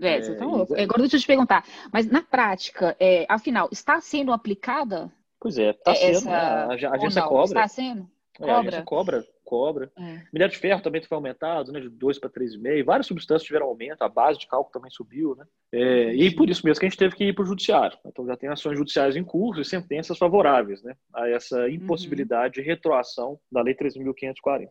É, 0.02 0.20
você 0.20 0.36
tá 0.36 0.46
louco. 0.46 0.76
É... 0.76 0.84
Agora 0.84 1.02
deixa 1.02 1.18
eu 1.18 1.22
te 1.22 1.28
perguntar, 1.28 1.64
mas 1.94 2.10
na 2.10 2.24
prática, 2.24 2.96
é, 3.00 3.26
afinal, 3.30 3.70
está 3.72 4.02
sendo 4.02 4.32
aplicada? 4.32 5.12
Pois 5.40 5.58
é, 5.60 5.70
está 5.70 5.94
sendo. 5.94 6.18
Essa... 6.18 6.30
Né? 6.30 6.88
A 6.88 6.96
agência 6.96 7.22
cobra. 7.22 7.46
Está 7.46 7.68
sendo? 7.68 8.10
Cobra. 8.40 8.52
É, 8.52 8.56
a 8.56 8.60
agência 8.60 8.84
cobra 8.84 9.26
cobra. 9.50 9.92
É. 9.98 10.22
Minério 10.32 10.54
de 10.54 10.60
ferro 10.60 10.82
também 10.82 11.02
foi 11.02 11.16
aumentado, 11.16 11.72
né, 11.72 11.80
de 11.80 11.90
2 11.90 12.20
para 12.20 12.30
3,5. 12.30 12.86
Várias 12.86 13.08
substâncias 13.08 13.48
tiveram 13.48 13.66
aumento, 13.66 14.04
a 14.04 14.08
base 14.08 14.38
de 14.38 14.48
cálculo 14.48 14.72
também 14.72 14.92
subiu, 14.92 15.36
né? 15.36 15.46
É, 15.74 16.14
e 16.14 16.30
por 16.36 16.48
isso 16.48 16.64
mesmo 16.64 16.80
que 16.80 16.86
a 16.86 16.90
gente 16.90 17.00
teve 17.00 17.16
que 17.16 17.24
ir 17.24 17.34
para 17.34 17.44
o 17.44 17.48
judiciário. 17.48 17.98
Então 18.06 18.28
já 18.28 18.38
tem 18.38 18.50
ações 18.50 18.78
judiciais 18.78 19.16
em 19.16 19.24
curso 19.24 19.62
e 19.62 19.66
sentenças 19.66 20.20
favoráveis, 20.20 20.84
né, 20.84 20.96
a 21.14 21.28
essa 21.28 21.62
uhum. 21.62 21.70
impossibilidade 21.70 22.60
uhum. 22.60 22.64
de 22.64 22.70
retroação 22.70 23.40
da 23.52 23.62
Lei 23.62 23.74
3.540. 23.74 24.70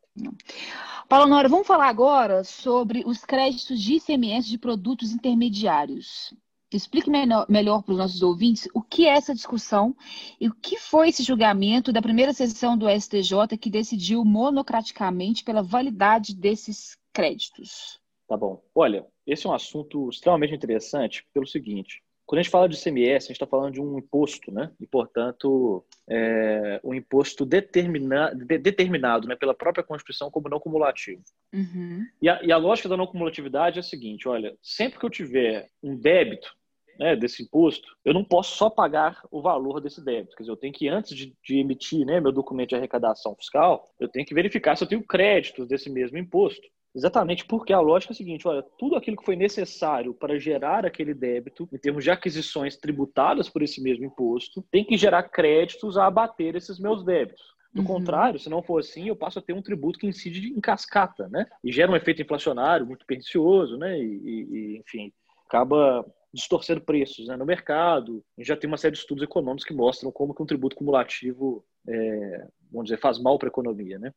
Paulo 1.08 1.28
Nora, 1.28 1.48
vamos 1.48 1.66
falar 1.66 1.88
agora 1.88 2.44
sobre 2.44 3.02
os 3.04 3.24
créditos 3.24 3.80
de 3.80 3.94
ICMS 3.94 4.48
de 4.48 4.58
produtos 4.58 5.12
intermediários. 5.12 6.32
Explique 6.70 7.08
melhor, 7.08 7.46
para 7.46 7.92
os 7.92 7.98
nossos 7.98 8.22
ouvintes 8.22 8.68
o 8.74 8.82
que 8.82 9.06
é 9.06 9.12
essa 9.12 9.34
discussão 9.34 9.96
e 10.38 10.48
o 10.48 10.54
que 10.54 10.78
foi 10.78 11.08
esse 11.08 11.22
julgamento 11.22 11.90
da 11.92 12.02
primeira 12.02 12.34
sessão 12.34 12.76
do 12.76 12.88
STJ 12.88 13.56
que 13.58 13.70
decidiu 13.70 14.22
monocraticamente 14.22 15.42
pela 15.42 15.62
validade 15.62 16.34
desses 16.36 16.98
créditos. 17.10 17.98
Tá 18.28 18.36
bom. 18.36 18.62
Olha, 18.74 19.06
esse 19.26 19.46
é 19.46 19.50
um 19.50 19.54
assunto 19.54 20.10
extremamente 20.10 20.54
interessante 20.54 21.26
pelo 21.32 21.46
seguinte. 21.46 22.02
Quando 22.28 22.40
a 22.40 22.42
gente 22.42 22.52
fala 22.52 22.68
de 22.68 22.76
CMS, 22.76 23.24
a 23.24 23.28
gente 23.28 23.30
está 23.30 23.46
falando 23.46 23.72
de 23.72 23.80
um 23.80 23.96
imposto, 23.96 24.52
né? 24.52 24.70
E, 24.78 24.86
portanto, 24.86 25.82
é 26.06 26.78
um 26.84 26.92
imposto 26.92 27.46
determina, 27.46 28.34
de, 28.34 28.58
determinado 28.58 29.26
né, 29.26 29.34
pela 29.34 29.54
própria 29.54 29.82
Constituição 29.82 30.30
como 30.30 30.46
não 30.46 30.60
cumulativo. 30.60 31.22
Uhum. 31.54 32.04
E, 32.20 32.28
a, 32.28 32.42
e, 32.42 32.52
a, 32.52 32.58
lógica 32.58 32.86
da 32.86 32.98
não 32.98 33.06
cumulatividade 33.06 33.78
é 33.78 33.80
a 33.80 33.82
seguinte: 33.82 34.28
olha, 34.28 34.54
sempre 34.60 34.98
que 34.98 35.06
eu 35.06 35.10
tiver 35.10 35.70
um 35.82 35.96
débito 35.96 36.54
né, 36.98 37.16
desse 37.16 37.42
imposto, 37.42 37.88
eu 38.04 38.12
não 38.12 38.22
posso 38.22 38.58
só 38.58 38.68
pagar 38.68 39.26
o 39.30 39.40
valor 39.40 39.80
desse 39.80 40.04
débito. 40.04 40.36
Quer 40.36 40.42
dizer, 40.42 40.52
eu 40.52 40.56
tenho 40.56 40.74
que, 40.74 40.86
antes 40.86 41.16
de, 41.16 41.34
de 41.42 41.58
emitir 41.58 42.04
né, 42.04 42.20
meu 42.20 42.30
documento 42.30 42.68
de 42.68 42.76
arrecadação 42.76 43.34
fiscal, 43.36 43.88
eu 43.98 44.06
tenho 44.06 44.26
que 44.26 44.34
verificar 44.34 44.76
se 44.76 44.84
eu 44.84 44.88
tenho 44.88 45.02
créditos 45.02 45.66
desse 45.66 45.88
mesmo 45.88 46.18
imposto. 46.18 46.68
Exatamente 46.98 47.44
porque 47.44 47.72
a 47.72 47.78
lógica 47.78 48.12
é 48.12 48.14
a 48.14 48.16
seguinte: 48.16 48.48
olha, 48.48 48.60
tudo 48.76 48.96
aquilo 48.96 49.16
que 49.16 49.24
foi 49.24 49.36
necessário 49.36 50.12
para 50.12 50.36
gerar 50.36 50.84
aquele 50.84 51.14
débito, 51.14 51.68
em 51.72 51.78
termos 51.78 52.02
de 52.02 52.10
aquisições 52.10 52.76
tributadas 52.76 53.48
por 53.48 53.62
esse 53.62 53.80
mesmo 53.80 54.04
imposto, 54.04 54.64
tem 54.68 54.84
que 54.84 54.96
gerar 54.96 55.22
créditos 55.22 55.96
a 55.96 56.06
abater 56.06 56.56
esses 56.56 56.80
meus 56.80 57.04
débitos. 57.04 57.56
Do 57.72 57.82
uhum. 57.82 57.86
contrário, 57.86 58.40
se 58.40 58.50
não 58.50 58.64
for 58.64 58.80
assim, 58.80 59.06
eu 59.06 59.14
passo 59.14 59.38
a 59.38 59.42
ter 59.42 59.52
um 59.52 59.62
tributo 59.62 59.96
que 59.96 60.08
incide 60.08 60.48
em 60.48 60.60
cascata, 60.60 61.28
né? 61.28 61.46
E 61.62 61.70
gera 61.70 61.92
um 61.92 61.96
efeito 61.96 62.20
inflacionário 62.20 62.84
muito 62.84 63.06
pernicioso, 63.06 63.76
né? 63.76 63.96
E, 63.96 64.02
e 64.02 64.78
enfim, 64.78 65.12
acaba 65.46 66.04
distorcendo 66.34 66.80
preços 66.80 67.28
né? 67.28 67.36
no 67.36 67.46
mercado. 67.46 68.24
Já 68.38 68.56
tem 68.56 68.66
uma 68.66 68.76
série 68.76 68.94
de 68.94 68.98
estudos 68.98 69.22
econômicos 69.22 69.64
que 69.64 69.72
mostram 69.72 70.10
como 70.10 70.34
que 70.34 70.42
um 70.42 70.46
tributo 70.46 70.74
cumulativo, 70.74 71.64
é, 71.86 72.48
vamos 72.72 72.86
dizer, 72.86 72.98
faz 72.98 73.20
mal 73.20 73.38
para 73.38 73.46
a 73.46 73.50
economia, 73.50 74.00
né? 74.00 74.12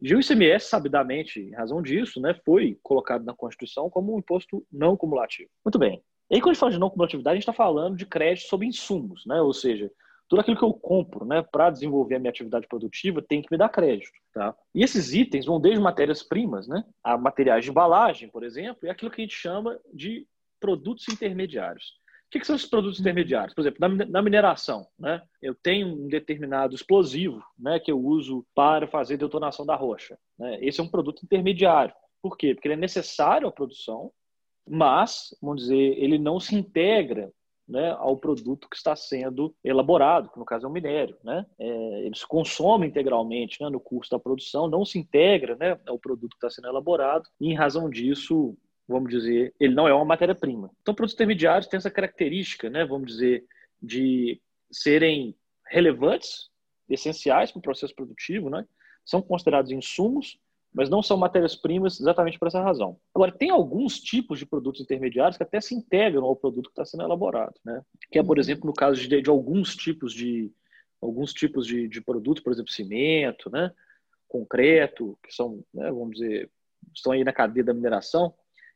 E 0.00 0.14
o 0.14 0.20
ICMS, 0.20 0.68
sabidamente, 0.68 1.40
em 1.40 1.54
razão 1.54 1.80
disso, 1.80 2.20
né, 2.20 2.34
foi 2.44 2.78
colocado 2.82 3.24
na 3.24 3.34
Constituição 3.34 3.88
como 3.88 4.14
um 4.14 4.18
imposto 4.18 4.66
não 4.70 4.96
cumulativo. 4.96 5.50
Muito 5.64 5.78
bem. 5.78 6.02
E 6.30 6.34
aí, 6.34 6.40
quando 6.40 6.50
a 6.50 6.52
gente 6.54 6.60
fala 6.60 6.72
de 6.72 6.78
não 6.78 6.90
cumulatividade, 6.90 7.32
a 7.32 7.36
gente 7.36 7.42
está 7.42 7.52
falando 7.52 7.96
de 7.96 8.06
crédito 8.06 8.48
sobre 8.48 8.66
insumos, 8.66 9.24
né? 9.26 9.40
Ou 9.40 9.52
seja, 9.52 9.90
tudo 10.28 10.40
aquilo 10.40 10.56
que 10.56 10.64
eu 10.64 10.72
compro 10.72 11.24
né, 11.24 11.42
para 11.42 11.70
desenvolver 11.70 12.16
a 12.16 12.18
minha 12.18 12.30
atividade 12.30 12.66
produtiva 12.66 13.22
tem 13.22 13.42
que 13.42 13.48
me 13.50 13.58
dar 13.58 13.68
crédito. 13.68 14.12
Tá? 14.32 14.54
E 14.74 14.82
esses 14.82 15.12
itens 15.12 15.46
vão 15.46 15.60
desde 15.60 15.80
matérias-primas, 15.80 16.66
né, 16.66 16.84
a 17.02 17.16
materiais 17.16 17.64
de 17.64 17.70
embalagem, 17.70 18.28
por 18.28 18.42
exemplo, 18.42 18.86
e 18.86 18.90
aquilo 18.90 19.10
que 19.10 19.20
a 19.20 19.24
gente 19.24 19.36
chama 19.36 19.78
de 19.92 20.26
produtos 20.58 21.06
intermediários. 21.08 21.92
Que, 22.34 22.40
que 22.40 22.46
são 22.48 22.56
esses 22.56 22.68
produtos 22.68 22.98
intermediários? 22.98 23.54
Por 23.54 23.60
exemplo, 23.60 23.78
na, 23.78 24.06
na 24.06 24.20
mineração, 24.20 24.88
né, 24.98 25.22
eu 25.40 25.54
tenho 25.54 25.86
um 25.86 26.08
determinado 26.08 26.74
explosivo 26.74 27.40
né, 27.56 27.78
que 27.78 27.92
eu 27.92 28.04
uso 28.04 28.44
para 28.52 28.88
fazer 28.88 29.16
detonação 29.16 29.64
da 29.64 29.76
rocha. 29.76 30.18
Né? 30.36 30.58
Esse 30.60 30.80
é 30.80 30.82
um 30.82 30.88
produto 30.88 31.22
intermediário. 31.24 31.94
Por 32.20 32.36
quê? 32.36 32.52
Porque 32.52 32.66
ele 32.66 32.74
é 32.74 32.76
necessário 32.76 33.46
à 33.46 33.52
produção, 33.52 34.10
mas, 34.68 35.32
vamos 35.40 35.62
dizer, 35.62 35.76
ele 35.76 36.18
não 36.18 36.40
se 36.40 36.56
integra 36.56 37.32
né, 37.68 37.92
ao 37.92 38.16
produto 38.16 38.68
que 38.68 38.74
está 38.74 38.96
sendo 38.96 39.54
elaborado, 39.62 40.28
que 40.28 40.38
no 40.38 40.44
caso 40.44 40.66
é 40.66 40.68
o 40.68 40.72
minério. 40.72 41.16
Né? 41.22 41.46
É, 41.56 41.66
ele 42.04 42.16
se 42.16 42.26
consome 42.26 42.88
integralmente 42.88 43.62
né, 43.62 43.70
no 43.70 43.78
curso 43.78 44.10
da 44.10 44.18
produção, 44.18 44.66
não 44.66 44.84
se 44.84 44.98
integra 44.98 45.54
né, 45.54 45.78
ao 45.86 46.00
produto 46.00 46.32
que 46.32 46.44
está 46.44 46.50
sendo 46.50 46.66
elaborado, 46.66 47.28
e 47.40 47.52
em 47.52 47.54
razão 47.54 47.88
disso, 47.88 48.56
vamos 48.86 49.10
dizer, 49.10 49.54
ele 49.58 49.74
não 49.74 49.88
é 49.88 49.94
uma 49.94 50.04
matéria-prima. 50.04 50.70
Então, 50.82 50.94
produtos 50.94 51.14
intermediários 51.14 51.66
têm 51.66 51.78
essa 51.78 51.90
característica, 51.90 52.68
né, 52.68 52.84
vamos 52.84 53.12
dizer, 53.12 53.44
de 53.80 54.40
serem 54.70 55.36
relevantes, 55.66 56.50
essenciais 56.88 57.50
para 57.50 57.58
o 57.58 57.62
processo 57.62 57.94
produtivo, 57.94 58.50
né? 58.50 58.66
são 59.04 59.20
considerados 59.22 59.70
insumos, 59.70 60.38
mas 60.72 60.90
não 60.90 61.02
são 61.02 61.16
matérias-primas 61.16 62.00
exatamente 62.00 62.38
por 62.38 62.48
essa 62.48 62.60
razão. 62.60 62.98
Agora, 63.14 63.30
tem 63.30 63.50
alguns 63.50 64.00
tipos 64.00 64.38
de 64.38 64.46
produtos 64.46 64.80
intermediários 64.80 65.36
que 65.36 65.42
até 65.42 65.60
se 65.60 65.74
integram 65.74 66.24
ao 66.24 66.34
produto 66.34 66.66
que 66.66 66.72
está 66.72 66.84
sendo 66.84 67.04
elaborado, 67.04 67.54
né? 67.64 67.80
Que 68.10 68.18
é, 68.18 68.22
por 68.22 68.36
uhum. 68.36 68.40
exemplo, 68.40 68.66
no 68.66 68.72
caso 68.72 69.00
de, 69.00 69.22
de 69.22 69.30
alguns 69.30 69.76
tipos 69.76 70.12
de 70.12 70.50
alguns 71.00 71.32
tipos 71.34 71.66
de, 71.66 71.86
de 71.86 72.00
produtos, 72.00 72.42
por 72.42 72.52
exemplo, 72.52 72.72
cimento, 72.72 73.50
né? 73.50 73.70
concreto, 74.26 75.16
que 75.22 75.32
são, 75.32 75.62
né, 75.72 75.88
vamos 75.92 76.18
dizer, 76.18 76.50
estão 76.92 77.12
aí 77.12 77.22
na 77.22 77.32
cadeia 77.32 77.62
da 77.62 77.74
mineração, 77.74 78.34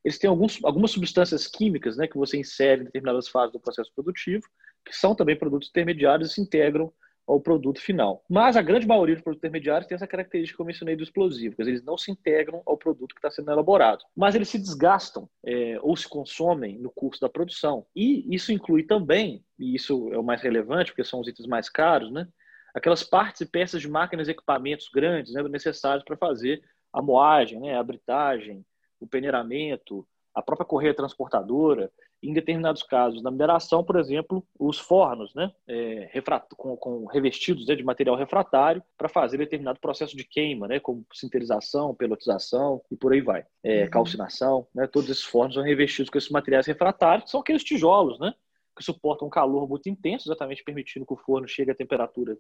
eles 0.09 0.19
têm 0.19 0.29
alguns, 0.29 0.59
algumas 0.65 0.91
substâncias 0.91 1.47
químicas 1.47 1.97
né, 1.97 2.07
que 2.07 2.17
você 2.17 2.39
insere 2.39 2.81
em 2.81 2.85
determinadas 2.85 3.29
fases 3.29 3.53
do 3.53 3.61
processo 3.61 3.93
produtivo, 3.95 4.43
que 4.85 4.97
são 4.97 5.15
também 5.15 5.37
produtos 5.37 5.69
intermediários 5.69 6.31
e 6.31 6.35
se 6.35 6.41
integram 6.41 6.91
ao 7.27 7.39
produto 7.39 7.79
final. 7.79 8.25
Mas 8.27 8.57
a 8.57 8.63
grande 8.63 8.87
maioria 8.87 9.15
dos 9.15 9.23
produtos 9.23 9.41
intermediários 9.41 9.87
tem 9.87 9.97
essa 9.97 10.07
característica 10.07 10.57
que 10.57 10.63
eu 10.63 10.67
mencionei 10.67 10.97
do 10.97 11.03
explosivo, 11.03 11.55
que 11.55 11.61
eles 11.61 11.85
não 11.85 11.99
se 11.99 12.11
integram 12.11 12.63
ao 12.65 12.79
produto 12.79 13.15
que 13.15 13.19
está 13.19 13.31
sendo 13.31 13.51
elaborado, 13.51 14.03
mas 14.17 14.35
eles 14.35 14.49
se 14.49 14.59
desgastam 14.59 15.29
é, 15.45 15.79
ou 15.83 15.95
se 15.95 16.09
consomem 16.09 16.79
no 16.79 16.91
curso 16.91 17.21
da 17.21 17.29
produção. 17.29 17.87
E 17.95 18.35
isso 18.35 18.51
inclui 18.51 18.85
também, 18.85 19.45
e 19.59 19.75
isso 19.75 20.11
é 20.11 20.19
o 20.19 20.25
mais 20.25 20.41
relevante, 20.41 20.91
porque 20.91 21.05
são 21.05 21.21
os 21.21 21.29
itens 21.29 21.47
mais 21.47 21.69
caros, 21.69 22.11
né? 22.11 22.27
aquelas 22.75 23.03
partes 23.03 23.43
e 23.43 23.47
peças 23.47 23.83
de 23.83 23.89
máquinas 23.89 24.29
e 24.29 24.31
equipamentos 24.31 24.89
grandes 24.89 25.35
né, 25.35 25.43
necessários 25.43 26.05
para 26.05 26.17
fazer 26.17 26.63
a 26.93 27.03
moagem, 27.03 27.61
né, 27.61 27.77
a 27.77 27.83
britagem, 27.83 28.65
o 29.01 29.07
peneiramento, 29.07 30.07
a 30.35 30.43
própria 30.43 30.67
correia 30.67 30.95
transportadora, 30.95 31.91
em 32.23 32.33
determinados 32.33 32.83
casos, 32.83 33.23
na 33.23 33.31
mineração, 33.31 33.85
por 33.85 33.97
exemplo, 33.97 34.45
os 34.59 34.79
fornos, 34.79 35.33
né, 35.35 35.53
é, 35.67 36.11
com, 36.57 36.77
com, 36.77 37.07
revestidos 37.07 37.67
né, 37.67 37.75
de 37.75 37.85
material 37.85 38.17
refratário 38.17 38.83
para 38.97 39.09
fazer 39.09 39.39
determinado 39.39 39.79
processo 39.81 40.17
de 40.17 40.25
queima, 40.25 40.67
né, 40.67 40.81
como 40.81 41.07
sinterização, 41.13 41.95
pelotização 41.95 42.83
e 42.91 42.97
por 42.97 43.13
aí 43.13 43.21
vai, 43.21 43.45
é, 43.63 43.85
uhum. 43.85 43.91
calcinação, 43.91 44.67
né, 44.75 44.87
todos 44.87 45.09
esses 45.11 45.25
fornos 45.25 45.55
são 45.55 45.63
revestidos 45.63 46.11
com 46.11 46.19
esses 46.19 46.31
materiais 46.31 46.67
refratários, 46.67 47.25
que 47.25 47.31
são 47.31 47.41
aqueles 47.41 47.63
tijolos, 47.63 48.19
né, 48.19 48.35
que 48.79 48.85
suportam 48.85 49.29
um 49.29 49.31
calor 49.31 49.69
muito 49.69 49.89
intenso, 49.89 50.29
exatamente 50.29 50.65
permitindo 50.65 51.05
que 51.05 51.13
o 51.13 51.17
forno 51.17 51.47
chegue 51.47 51.71
à 51.71 51.75
temperatura 51.75 52.37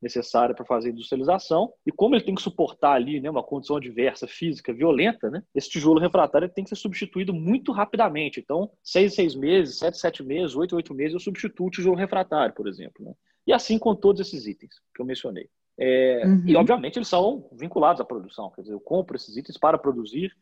necessária 0.00 0.54
para 0.54 0.64
fazer 0.64 0.88
a 0.88 0.92
industrialização. 0.92 1.72
E 1.86 1.92
como 1.92 2.16
ele 2.16 2.24
tem 2.24 2.34
que 2.34 2.42
suportar 2.42 2.94
ali 2.94 3.20
né, 3.20 3.30
uma 3.30 3.42
condição 3.42 3.76
adversa 3.76 4.26
física 4.26 4.72
violenta, 4.72 5.30
né, 5.30 5.42
esse 5.54 5.70
tijolo 5.70 6.00
refratário 6.00 6.48
tem 6.48 6.64
que 6.64 6.70
ser 6.70 6.76
substituído 6.76 7.32
muito 7.32 7.70
rapidamente. 7.70 8.40
Então, 8.40 8.70
seis, 8.82 9.14
seis 9.14 9.36
meses, 9.36 9.78
sete, 9.78 9.98
sete 9.98 10.22
meses, 10.22 10.56
oito, 10.56 10.74
oito 10.74 10.92
meses, 10.92 11.14
eu 11.14 11.20
substituo 11.20 11.68
o 11.68 11.70
tijolo 11.70 11.96
refratário, 11.96 12.54
por 12.54 12.66
exemplo. 12.66 13.04
Né? 13.04 13.12
E 13.46 13.52
assim 13.52 13.78
com 13.78 13.94
todos 13.94 14.20
esses 14.20 14.46
itens 14.46 14.74
que 14.94 15.00
eu 15.00 15.06
mencionei. 15.06 15.48
É, 15.78 16.22
uhum. 16.26 16.44
E, 16.46 16.56
obviamente, 16.56 16.98
eles 16.98 17.08
são 17.08 17.48
vinculados 17.52 18.00
à 18.00 18.04
produção. 18.04 18.50
Quer 18.50 18.62
dizer, 18.62 18.74
eu 18.74 18.80
compro 18.80 19.16
esses 19.16 19.36
itens 19.36 19.56
para 19.56 19.78
produzir 19.78 20.32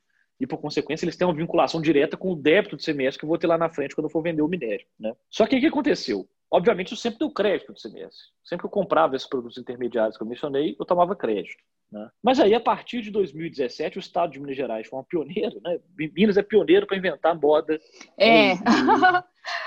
e, 0.40 0.46
por 0.46 0.58
consequência, 0.58 1.04
eles 1.04 1.16
têm 1.16 1.26
uma 1.26 1.34
vinculação 1.34 1.82
direta 1.82 2.16
com 2.16 2.32
o 2.32 2.36
débito 2.36 2.76
de 2.76 2.84
CMS 2.84 3.18
que 3.18 3.24
eu 3.24 3.28
vou 3.28 3.36
ter 3.36 3.46
lá 3.46 3.58
na 3.58 3.68
frente 3.68 3.94
quando 3.94 4.06
eu 4.06 4.10
for 4.10 4.22
vender 4.22 4.40
o 4.40 4.48
minério. 4.48 4.86
Né? 4.98 5.14
Só 5.28 5.46
que 5.46 5.56
o 5.56 5.60
que 5.60 5.66
aconteceu? 5.66 6.26
Obviamente, 6.50 6.92
eu 6.92 6.96
sempre 6.96 7.18
dei 7.18 7.30
crédito 7.30 7.72
do 7.72 7.80
CMS. 7.80 8.16
Sempre 8.42 8.62
que 8.62 8.66
eu 8.66 8.70
comprava 8.70 9.14
esses 9.14 9.28
produtos 9.28 9.58
intermediários 9.58 10.16
que 10.16 10.22
eu 10.22 10.26
mencionei, 10.26 10.74
eu 10.80 10.86
tomava 10.86 11.14
crédito. 11.14 11.62
Né? 11.92 12.08
Mas 12.22 12.40
aí, 12.40 12.54
a 12.54 12.60
partir 12.60 13.02
de 13.02 13.10
2017, 13.10 13.98
o 13.98 14.00
Estado 14.00 14.32
de 14.32 14.40
Minas 14.40 14.56
Gerais 14.56 14.88
foi 14.88 14.98
um 14.98 15.04
pioneiro. 15.04 15.60
Né? 15.62 15.78
Minas 16.16 16.38
é 16.38 16.42
pioneiro 16.42 16.86
para 16.86 16.96
inventar 16.96 17.38
moda. 17.38 17.78
É. 18.16 18.54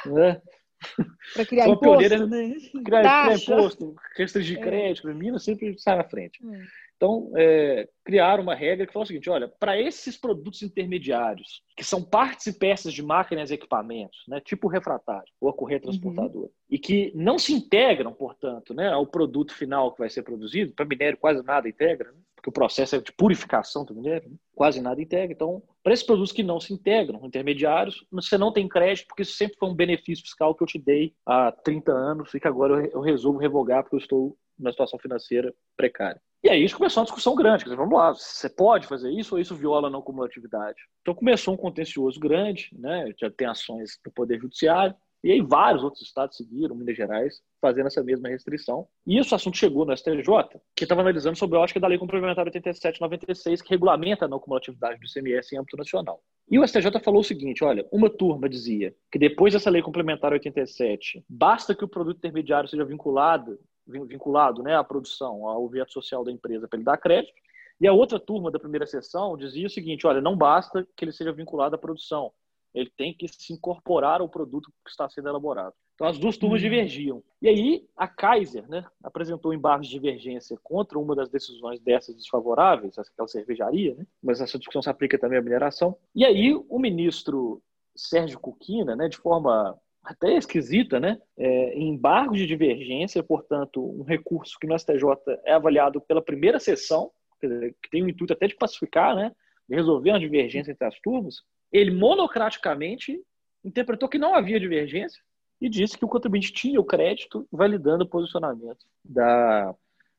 né? 0.07 0.41
Para 1.33 1.45
criar 1.45 1.69
imposto. 1.69 1.97
Pioneira, 1.97 2.27
né? 2.27 2.55
criar, 2.83 3.01
criar 3.01 3.35
imposto, 3.35 3.95
restringir 4.17 4.57
é. 4.57 4.61
crédito. 4.61 5.07
Minas 5.13 5.43
sempre 5.43 5.79
sai 5.79 5.97
na 5.97 6.03
frente. 6.03 6.41
É. 6.45 6.63
Então, 7.03 7.29
é, 7.35 7.89
criaram 8.05 8.43
uma 8.43 8.55
regra 8.55 8.87
que 8.87 8.93
fala 8.93 9.03
o 9.03 9.05
seguinte: 9.05 9.29
olha, 9.29 9.49
para 9.59 9.77
esses 9.77 10.15
produtos 10.15 10.61
intermediários, 10.61 11.61
que 11.75 11.83
são 11.83 12.01
partes 12.01 12.47
e 12.47 12.57
peças 12.57 12.93
de 12.93 13.03
máquinas 13.03 13.51
e 13.51 13.55
equipamentos, 13.55 14.23
né, 14.25 14.39
tipo 14.39 14.69
refratário 14.69 15.27
ou 15.41 15.49
a 15.49 15.53
correia 15.53 15.81
transportadora, 15.81 16.45
uhum. 16.45 16.51
e 16.69 16.79
que 16.79 17.11
não 17.13 17.37
se 17.37 17.51
integram, 17.51 18.13
portanto, 18.13 18.73
né, 18.73 18.87
ao 18.87 19.05
produto 19.05 19.53
final 19.53 19.91
que 19.91 19.99
vai 19.99 20.09
ser 20.09 20.23
produzido, 20.23 20.73
para 20.73 20.85
minério 20.85 21.17
quase 21.17 21.43
nada 21.43 21.67
integra, 21.67 22.09
né, 22.09 22.17
porque 22.37 22.49
o 22.49 22.53
processo 22.53 22.95
é 22.95 23.01
de 23.01 23.11
purificação 23.11 23.83
do 23.83 23.93
minério, 23.93 24.29
né, 24.29 24.37
quase 24.55 24.79
nada 24.81 25.01
integra. 25.01 25.33
Então, 25.33 25.61
para 25.83 25.91
esses 25.91 26.05
produtos 26.05 26.31
que 26.31 26.41
não 26.41 26.61
se 26.61 26.73
integram, 26.73 27.19
intermediários, 27.25 28.05
você 28.09 28.37
não 28.37 28.53
tem 28.53 28.65
crédito, 28.65 29.07
porque 29.07 29.23
isso 29.23 29.33
sempre 29.33 29.57
foi 29.57 29.67
um 29.67 29.75
benefício 29.75 30.23
fiscal 30.23 30.55
que 30.55 30.63
eu 30.63 30.67
te 30.67 30.79
dei 30.79 31.13
há 31.25 31.51
30 31.51 31.91
anos 31.91 32.33
e 32.33 32.39
que 32.39 32.47
agora 32.47 32.89
eu 32.93 33.01
resolvo 33.01 33.39
revogar 33.39 33.83
porque 33.83 33.97
eu 33.97 33.99
estou 33.99 34.37
numa 34.57 34.71
situação 34.71 34.99
financeira 34.99 35.53
precária. 35.75 36.21
E 36.43 36.49
aí 36.49 36.69
começou 36.73 37.01
uma 37.01 37.05
discussão 37.05 37.35
grande. 37.35 37.63
Dizer, 37.63 37.77
vamos 37.77 37.97
lá, 37.97 38.13
você 38.13 38.49
pode 38.49 38.85
fazer 38.85 39.09
isso 39.11 39.35
ou 39.35 39.41
isso 39.41 39.55
viola 39.55 39.87
a 39.87 39.91
não 39.91 40.01
cumulatividade? 40.01 40.79
Então 41.01 41.15
começou 41.15 41.53
um 41.53 41.57
contencioso 41.57 42.19
grande, 42.19 42.69
né? 42.73 43.13
já 43.17 43.31
tem 43.31 43.47
ações 43.47 43.97
do 44.03 44.11
Poder 44.11 44.39
Judiciário, 44.39 44.95
e 45.23 45.31
aí 45.31 45.41
vários 45.41 45.83
outros 45.83 46.01
estados 46.01 46.35
seguiram, 46.35 46.75
Minas 46.75 46.97
Gerais, 46.97 47.41
fazendo 47.61 47.87
essa 47.87 48.03
mesma 48.03 48.27
restrição. 48.27 48.85
E 49.07 49.17
o 49.17 49.21
assunto 49.21 49.55
chegou 49.55 49.85
no 49.85 49.95
STJ, 49.95 50.27
que 50.75 50.83
estava 50.83 50.99
analisando 50.99 51.37
sobre 51.37 51.57
a 51.57 51.61
ótica 51.61 51.79
da 51.79 51.87
Lei 51.87 51.97
Complementar 51.97 52.43
8796, 52.45 53.61
que 53.61 53.69
regulamenta 53.69 54.25
a 54.25 54.27
não 54.27 54.37
cumulatividade 54.37 54.99
do 54.99 55.05
ICMS 55.05 55.55
em 55.55 55.59
âmbito 55.59 55.77
nacional. 55.77 56.21
E 56.51 56.59
o 56.59 56.67
STJ 56.67 56.99
falou 57.01 57.21
o 57.21 57.23
seguinte, 57.23 57.63
olha, 57.63 57.87
uma 57.89 58.09
turma 58.09 58.49
dizia 58.49 58.93
que 59.09 59.17
depois 59.17 59.53
dessa 59.53 59.69
Lei 59.69 59.81
Complementar 59.81 60.33
87, 60.33 61.23
basta 61.29 61.73
que 61.73 61.85
o 61.85 61.87
produto 61.87 62.17
intermediário 62.17 62.67
seja 62.67 62.83
vinculado 62.83 63.57
vinculado 63.87 64.63
né, 64.63 64.75
à 64.75 64.83
produção, 64.83 65.47
ao 65.47 65.63
objeto 65.63 65.91
social 65.91 66.23
da 66.23 66.31
empresa 66.31 66.67
para 66.67 66.77
ele 66.77 66.85
dar 66.85 66.97
crédito. 66.97 67.33
E 67.79 67.87
a 67.87 67.93
outra 67.93 68.19
turma 68.19 68.51
da 68.51 68.59
primeira 68.59 68.85
sessão 68.85 69.35
dizia 69.35 69.67
o 69.67 69.69
seguinte: 69.69 70.07
olha, 70.07 70.21
não 70.21 70.37
basta 70.37 70.87
que 70.95 71.03
ele 71.03 71.11
seja 71.11 71.31
vinculado 71.31 71.75
à 71.75 71.77
produção, 71.77 72.31
ele 72.73 72.91
tem 72.95 73.13
que 73.13 73.27
se 73.27 73.53
incorporar 73.53 74.21
ao 74.21 74.29
produto 74.29 74.71
que 74.83 74.89
está 74.89 75.09
sendo 75.09 75.29
elaborado. 75.29 75.73
Então 75.95 76.07
as 76.07 76.17
duas 76.17 76.37
turmas 76.37 76.61
uhum. 76.61 76.69
divergiam. 76.69 77.23
E 77.41 77.47
aí 77.47 77.87
a 77.95 78.07
Kaiser 78.07 78.67
né, 78.67 78.83
apresentou 79.03 79.53
embargos 79.53 79.87
de 79.87 79.93
divergência 79.93 80.57
contra 80.63 80.97
uma 80.97 81.15
das 81.15 81.29
decisões 81.29 81.79
dessas 81.79 82.15
desfavoráveis, 82.15 82.97
aquela 82.97 83.27
cervejaria, 83.27 83.93
né, 83.95 84.05
mas 84.21 84.41
essa 84.41 84.57
discussão 84.57 84.81
se 84.81 84.89
aplica 84.89 85.19
também 85.19 85.37
à 85.37 85.41
mineração. 85.41 85.95
E 86.15 86.25
aí 86.25 86.53
o 86.67 86.79
ministro 86.79 87.61
Sérgio 87.95 88.39
Cuquina, 88.39 88.95
né, 88.95 89.07
de 89.07 89.17
forma 89.17 89.77
até 90.03 90.35
esquisita, 90.35 90.99
né? 90.99 91.19
É, 91.37 91.79
embargo 91.79 92.35
de 92.35 92.45
divergência, 92.45 93.23
portanto, 93.23 93.83
um 93.83 94.03
recurso 94.03 94.57
que 94.59 94.67
no 94.67 94.77
STJ 94.77 95.01
é 95.45 95.53
avaliado 95.53 96.01
pela 96.01 96.21
primeira 96.21 96.59
sessão, 96.59 97.11
dizer, 97.41 97.75
que 97.81 97.89
tem 97.89 98.03
o 98.03 98.09
intuito 98.09 98.33
até 98.33 98.47
de 98.47 98.55
pacificar, 98.55 99.15
né? 99.15 99.31
De 99.67 99.75
resolver 99.75 100.11
uma 100.11 100.19
divergência 100.19 100.71
entre 100.71 100.85
as 100.85 100.99
turmas, 100.99 101.37
ele 101.71 101.91
monocraticamente 101.91 103.19
interpretou 103.63 104.09
que 104.09 104.17
não 104.17 104.35
havia 104.35 104.59
divergência 104.59 105.21
e 105.59 105.69
disse 105.69 105.97
que 105.97 106.03
o 106.03 106.09
contribuinte 106.09 106.51
tinha 106.51 106.79
o 106.79 106.85
crédito 106.85 107.47
validando 107.49 108.03
o 108.03 108.07
posicionamento 108.07 108.85
da, 109.03 109.73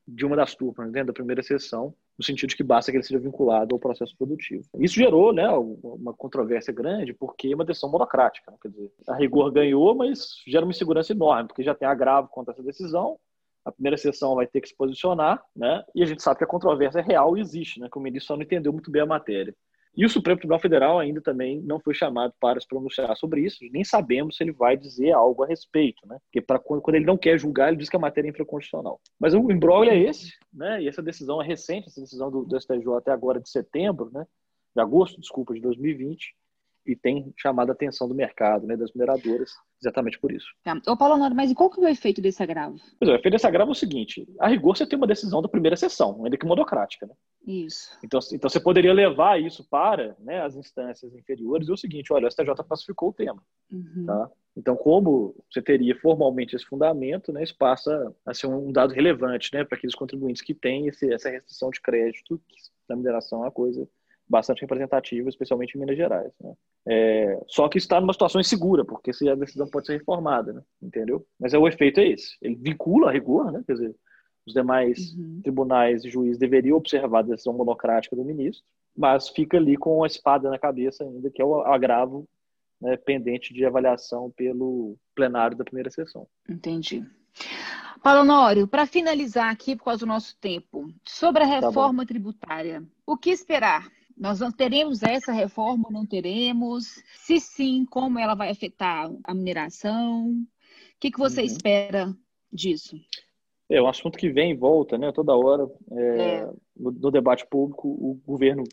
de 0.07 0.25
uma 0.25 0.35
das 0.35 0.55
turmas, 0.55 0.91
dentro 0.91 1.07
da 1.07 1.13
primeira 1.13 1.43
sessão, 1.43 1.93
no 2.17 2.23
sentido 2.23 2.49
de 2.49 2.55
que 2.55 2.63
basta 2.63 2.91
que 2.91 2.97
ele 2.97 3.03
seja 3.03 3.19
vinculado 3.19 3.75
ao 3.75 3.79
processo 3.79 4.15
produtivo. 4.17 4.63
Isso 4.79 4.95
gerou 4.95 5.33
né, 5.33 5.47
uma 5.49 6.13
controvérsia 6.13 6.73
grande, 6.73 7.13
porque 7.13 7.49
é 7.49 7.55
uma 7.55 7.65
decisão 7.65 7.91
monocrática. 7.91 8.51
Né? 8.51 8.57
Quer 8.61 8.69
dizer, 8.69 8.91
a 9.07 9.15
rigor 9.15 9.51
ganhou, 9.51 9.93
mas 9.95 10.41
gera 10.47 10.65
uma 10.65 10.71
insegurança 10.71 11.11
enorme, 11.11 11.47
porque 11.47 11.63
já 11.63 11.75
tem 11.75 11.87
agravo 11.87 12.29
contra 12.29 12.53
essa 12.53 12.63
decisão, 12.63 13.19
a 13.65 13.71
primeira 13.71 13.97
sessão 13.97 14.35
vai 14.35 14.45
ter 14.45 14.61
que 14.61 14.69
se 14.69 14.75
posicionar, 14.75 15.43
né? 15.55 15.83
e 15.93 16.03
a 16.03 16.05
gente 16.05 16.21
sabe 16.21 16.37
que 16.37 16.43
a 16.43 16.47
controvérsia 16.47 16.99
é 16.99 17.03
real 17.03 17.35
e 17.35 17.41
existe, 17.41 17.79
né? 17.79 17.89
que 17.91 17.97
o 17.97 18.01
ministro 18.01 18.27
só 18.27 18.35
não 18.35 18.43
entendeu 18.43 18.71
muito 18.71 18.91
bem 18.91 19.01
a 19.01 19.07
matéria. 19.07 19.55
E 19.97 20.05
o 20.05 20.09
Supremo 20.09 20.37
Tribunal 20.37 20.59
Federal 20.59 20.99
ainda 20.99 21.21
também 21.21 21.61
não 21.61 21.79
foi 21.79 21.93
chamado 21.93 22.33
para 22.39 22.59
se 22.59 22.67
pronunciar 22.67 23.15
sobre 23.15 23.41
isso, 23.41 23.59
nem 23.71 23.83
sabemos 23.83 24.35
se 24.35 24.43
ele 24.43 24.51
vai 24.51 24.75
dizer 24.75 25.11
algo 25.11 25.43
a 25.43 25.47
respeito, 25.47 26.05
né? 26.07 26.17
Porque 26.25 26.41
para 26.41 26.59
quando, 26.59 26.81
quando 26.81 26.95
ele 26.95 27.05
não 27.05 27.17
quer 27.17 27.39
julgar, 27.39 27.69
ele 27.69 27.77
diz 27.77 27.89
que 27.89 27.95
a 27.95 27.99
matéria 27.99 28.27
é 28.27 28.31
infraconstitucional. 28.31 28.99
Mas 29.19 29.33
o 29.33 29.51
embrólio 29.51 29.91
é 29.91 29.97
esse, 29.97 30.33
né? 30.53 30.81
E 30.81 30.87
essa 30.87 31.01
decisão 31.01 31.41
é 31.41 31.45
recente, 31.45 31.87
essa 31.87 32.01
decisão 32.01 32.29
do, 32.29 32.43
do 32.43 32.59
STJ 32.59 32.97
até 32.97 33.11
agora 33.11 33.39
de 33.39 33.49
setembro, 33.49 34.09
né? 34.13 34.25
De 34.75 34.81
agosto, 34.81 35.19
desculpa, 35.21 35.53
de 35.53 35.61
2020 35.61 36.35
e 36.85 36.95
tem 36.95 37.33
chamado 37.37 37.69
a 37.69 37.73
atenção 37.73 38.07
do 38.07 38.13
mercado, 38.13 38.67
né, 38.67 38.77
das 38.77 38.91
mineradoras, 38.93 39.51
exatamente 39.81 40.19
por 40.19 40.31
isso. 40.31 40.47
Tá. 40.63 40.79
Ô, 40.87 40.97
Paulo 40.97 41.15
Honório, 41.15 41.35
mas 41.35 41.51
e 41.51 41.55
qual 41.55 41.69
que 41.69 41.79
é 41.79 41.83
o 41.83 41.87
efeito 41.87 42.21
desse 42.21 42.41
agravo? 42.43 42.77
Pois 42.99 43.09
é, 43.09 43.13
o 43.13 43.15
efeito 43.15 43.33
desse 43.33 43.47
agravo 43.47 43.71
é 43.71 43.73
o 43.73 43.75
seguinte, 43.75 44.27
a 44.39 44.47
rigor 44.47 44.77
você 44.77 44.85
tem 44.85 44.97
uma 44.97 45.07
decisão 45.07 45.41
da 45.41 45.49
primeira 45.49 45.75
sessão, 45.75 46.23
ainda 46.23 46.37
que 46.37 46.45
monocrática, 46.45 47.05
né? 47.05 47.13
Isso. 47.45 47.97
Então, 48.03 48.19
então 48.33 48.49
você 48.49 48.59
poderia 48.59 48.93
levar 48.93 49.39
isso 49.39 49.67
para 49.69 50.15
né, 50.19 50.41
as 50.41 50.55
instâncias 50.55 51.13
inferiores 51.13 51.67
e 51.67 51.71
o 51.71 51.77
seguinte, 51.77 52.11
olha, 52.11 52.27
o 52.27 52.31
STJ 52.31 52.53
classificou 52.67 53.09
o 53.09 53.13
tema, 53.13 53.41
uhum. 53.71 54.05
tá? 54.05 54.29
Então, 54.57 54.75
como 54.75 55.35
você 55.51 55.61
teria 55.61 55.95
formalmente 55.99 56.55
esse 56.55 56.65
fundamento, 56.65 57.33
né, 57.33 57.43
isso 57.43 57.55
passa 57.57 58.15
a 58.25 58.33
ser 58.33 58.47
um 58.47 58.71
dado 58.71 58.93
relevante 58.93 59.49
né, 59.53 59.65
para 59.65 59.77
aqueles 59.77 59.95
contribuintes 59.95 60.41
que 60.41 60.53
têm 60.53 60.87
esse, 60.87 61.13
essa 61.13 61.29
restrição 61.29 61.69
de 61.69 61.81
crédito, 61.81 62.41
que 62.47 62.55
na 62.87 62.95
mineração 62.95 63.39
é 63.39 63.45
uma 63.45 63.51
coisa 63.51 63.87
bastante 64.27 64.61
representativa, 64.61 65.29
especialmente 65.29 65.75
em 65.75 65.79
Minas 65.79 65.97
Gerais. 65.97 66.31
Né? 66.41 66.53
É, 66.87 67.43
só 67.47 67.67
que 67.69 67.77
está 67.77 68.01
numa 68.01 68.13
situação 68.13 68.41
insegura, 68.41 68.83
porque 68.83 69.13
se 69.13 69.29
a 69.29 69.35
decisão 69.35 69.67
pode 69.67 69.87
ser 69.87 69.97
reformada, 69.97 70.53
né? 70.53 70.61
entendeu? 70.81 71.25
Mas 71.39 71.53
é, 71.53 71.57
o 71.57 71.67
efeito 71.67 71.99
é 71.99 72.07
esse. 72.09 72.35
Ele 72.41 72.55
vincula 72.55 73.09
a 73.09 73.11
rigor, 73.11 73.51
né? 73.51 73.63
quer 73.65 73.73
dizer, 73.73 73.95
os 74.45 74.53
demais 74.53 75.13
uhum. 75.13 75.41
tribunais 75.41 76.03
e 76.03 76.09
juízes 76.09 76.37
deveriam 76.37 76.77
observar 76.77 77.19
a 77.19 77.23
decisão 77.23 77.53
monocrática 77.53 78.15
do 78.15 78.23
ministro, 78.23 78.63
mas 78.95 79.29
fica 79.29 79.57
ali 79.57 79.75
com 79.75 80.03
a 80.03 80.07
espada 80.07 80.49
na 80.49 80.59
cabeça 80.59 81.03
ainda, 81.03 81.29
que 81.29 81.41
é 81.41 81.45
o 81.45 81.61
agravo 81.61 82.27
né, 82.79 82.95
pendente 82.97 83.53
de 83.53 83.65
avaliação 83.65 84.31
pelo 84.35 84.95
plenário 85.15 85.57
da 85.57 85.63
primeira 85.63 85.89
sessão. 85.89 86.27
Entendi. 86.47 87.03
Paulo 88.01 88.21
Honório, 88.21 88.67
para 88.67 88.85
finalizar 88.85 89.51
aqui, 89.51 89.75
por 89.75 89.85
causa 89.85 90.01
do 90.01 90.05
nosso 90.05 90.37
tempo, 90.37 90.93
sobre 91.03 91.43
a 91.43 91.47
tá 91.47 91.67
reforma 91.67 92.03
tá 92.03 92.07
tributária, 92.07 92.83
o 93.05 93.17
que 93.17 93.31
esperar? 93.31 93.89
Nós 94.17 94.39
não 94.39 94.51
teremos 94.51 95.03
essa 95.03 95.31
reforma, 95.31 95.89
não 95.91 96.05
teremos? 96.05 97.03
Se 97.17 97.39
sim, 97.39 97.85
como 97.85 98.17
ela 98.17 98.33
vai 98.33 98.49
afetar 98.49 99.11
a 99.23 99.33
mineração? 99.33 100.29
O 100.29 100.45
que, 100.99 101.11
que 101.11 101.19
você 101.19 101.41
uhum. 101.41 101.47
espera 101.47 102.15
disso? 102.51 102.97
É 103.69 103.81
um 103.81 103.87
assunto 103.87 104.17
que 104.17 104.29
vem 104.29 104.51
e 104.51 104.55
volta, 104.55 104.97
né? 104.97 105.11
Toda 105.11 105.35
hora 105.35 105.67
é, 105.91 106.17
é. 106.17 106.49
No, 106.75 106.91
no, 106.91 107.11
debate 107.11 107.45
público, 107.47 107.87
o 107.87 108.21
governo 108.25 108.63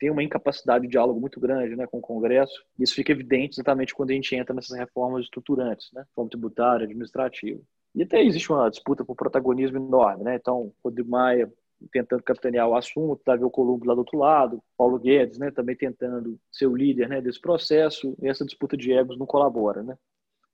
tem 0.00 0.10
uma 0.10 0.22
incapacidade 0.22 0.84
de 0.84 0.90
diálogo 0.90 1.20
muito 1.20 1.40
grande, 1.40 1.76
né, 1.76 1.86
com 1.86 1.98
o 1.98 2.02
Congresso. 2.02 2.64
Isso 2.78 2.94
fica 2.94 3.12
evidente 3.12 3.54
exatamente 3.54 3.94
quando 3.94 4.10
a 4.10 4.14
gente 4.14 4.34
entra 4.34 4.54
nessas 4.54 4.76
reformas 4.76 5.24
estruturantes, 5.24 5.90
né, 5.92 6.02
reforma 6.02 6.30
tributária, 6.30 6.84
administrativa. 6.84 7.60
E 7.94 8.02
até 8.02 8.22
existe 8.22 8.50
uma 8.50 8.70
disputa 8.70 9.04
por 9.04 9.16
protagonismo 9.16 9.76
enorme, 9.76 10.24
né? 10.24 10.36
Então, 10.36 10.72
Rodrigo 10.84 11.10
Maia 11.10 11.52
tentando 11.92 12.22
capitanear 12.22 12.68
o 12.68 12.74
assunto, 12.74 13.22
Davi 13.24 13.42
Alcolumbre 13.42 13.88
lá 13.88 13.94
do 13.94 14.00
outro 14.00 14.18
lado, 14.18 14.62
Paulo 14.76 14.98
Guedes, 14.98 15.38
né, 15.38 15.50
também 15.50 15.76
tentando 15.76 16.38
ser 16.50 16.66
o 16.66 16.76
líder, 16.76 17.08
né, 17.08 17.20
desse 17.20 17.40
processo, 17.40 18.16
e 18.20 18.28
essa 18.28 18.44
disputa 18.44 18.76
de 18.76 18.92
egos 18.92 19.18
não 19.18 19.26
colabora, 19.26 19.82
né? 19.82 19.96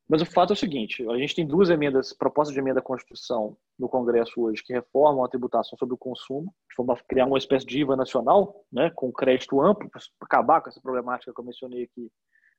Mas 0.07 0.21
o 0.21 0.27
fato 0.27 0.51
é 0.51 0.53
o 0.53 0.57
seguinte, 0.57 1.09
a 1.09 1.17
gente 1.17 1.35
tem 1.35 1.47
duas 1.47 1.71
emendas, 1.71 2.13
propostas 2.13 2.53
de 2.53 2.61
emenda 2.61 2.81
à 2.81 2.83
Constituição 2.83 3.57
no 3.79 3.89
Congresso 3.89 4.39
hoje, 4.43 4.63
que 4.63 4.75
reformam 4.75 5.25
a 5.25 5.29
tributação 5.29 5.79
sobre 5.79 5.95
o 5.95 5.99
consumo, 5.99 6.55
de 6.69 6.75
forma 6.77 6.93
a 6.93 6.97
criar 7.09 7.25
uma 7.25 7.39
espécie 7.39 7.65
de 7.65 7.81
IVA 7.81 7.97
nacional, 7.97 8.67
né, 8.71 8.91
com 8.95 9.11
crédito 9.11 9.63
amplo, 9.63 9.89
para 9.89 10.03
acabar 10.21 10.61
com 10.61 10.69
essa 10.69 10.81
problemática 10.81 11.33
que 11.33 11.41
eu 11.41 11.45
mencionei 11.45 11.85
aqui, 11.85 12.11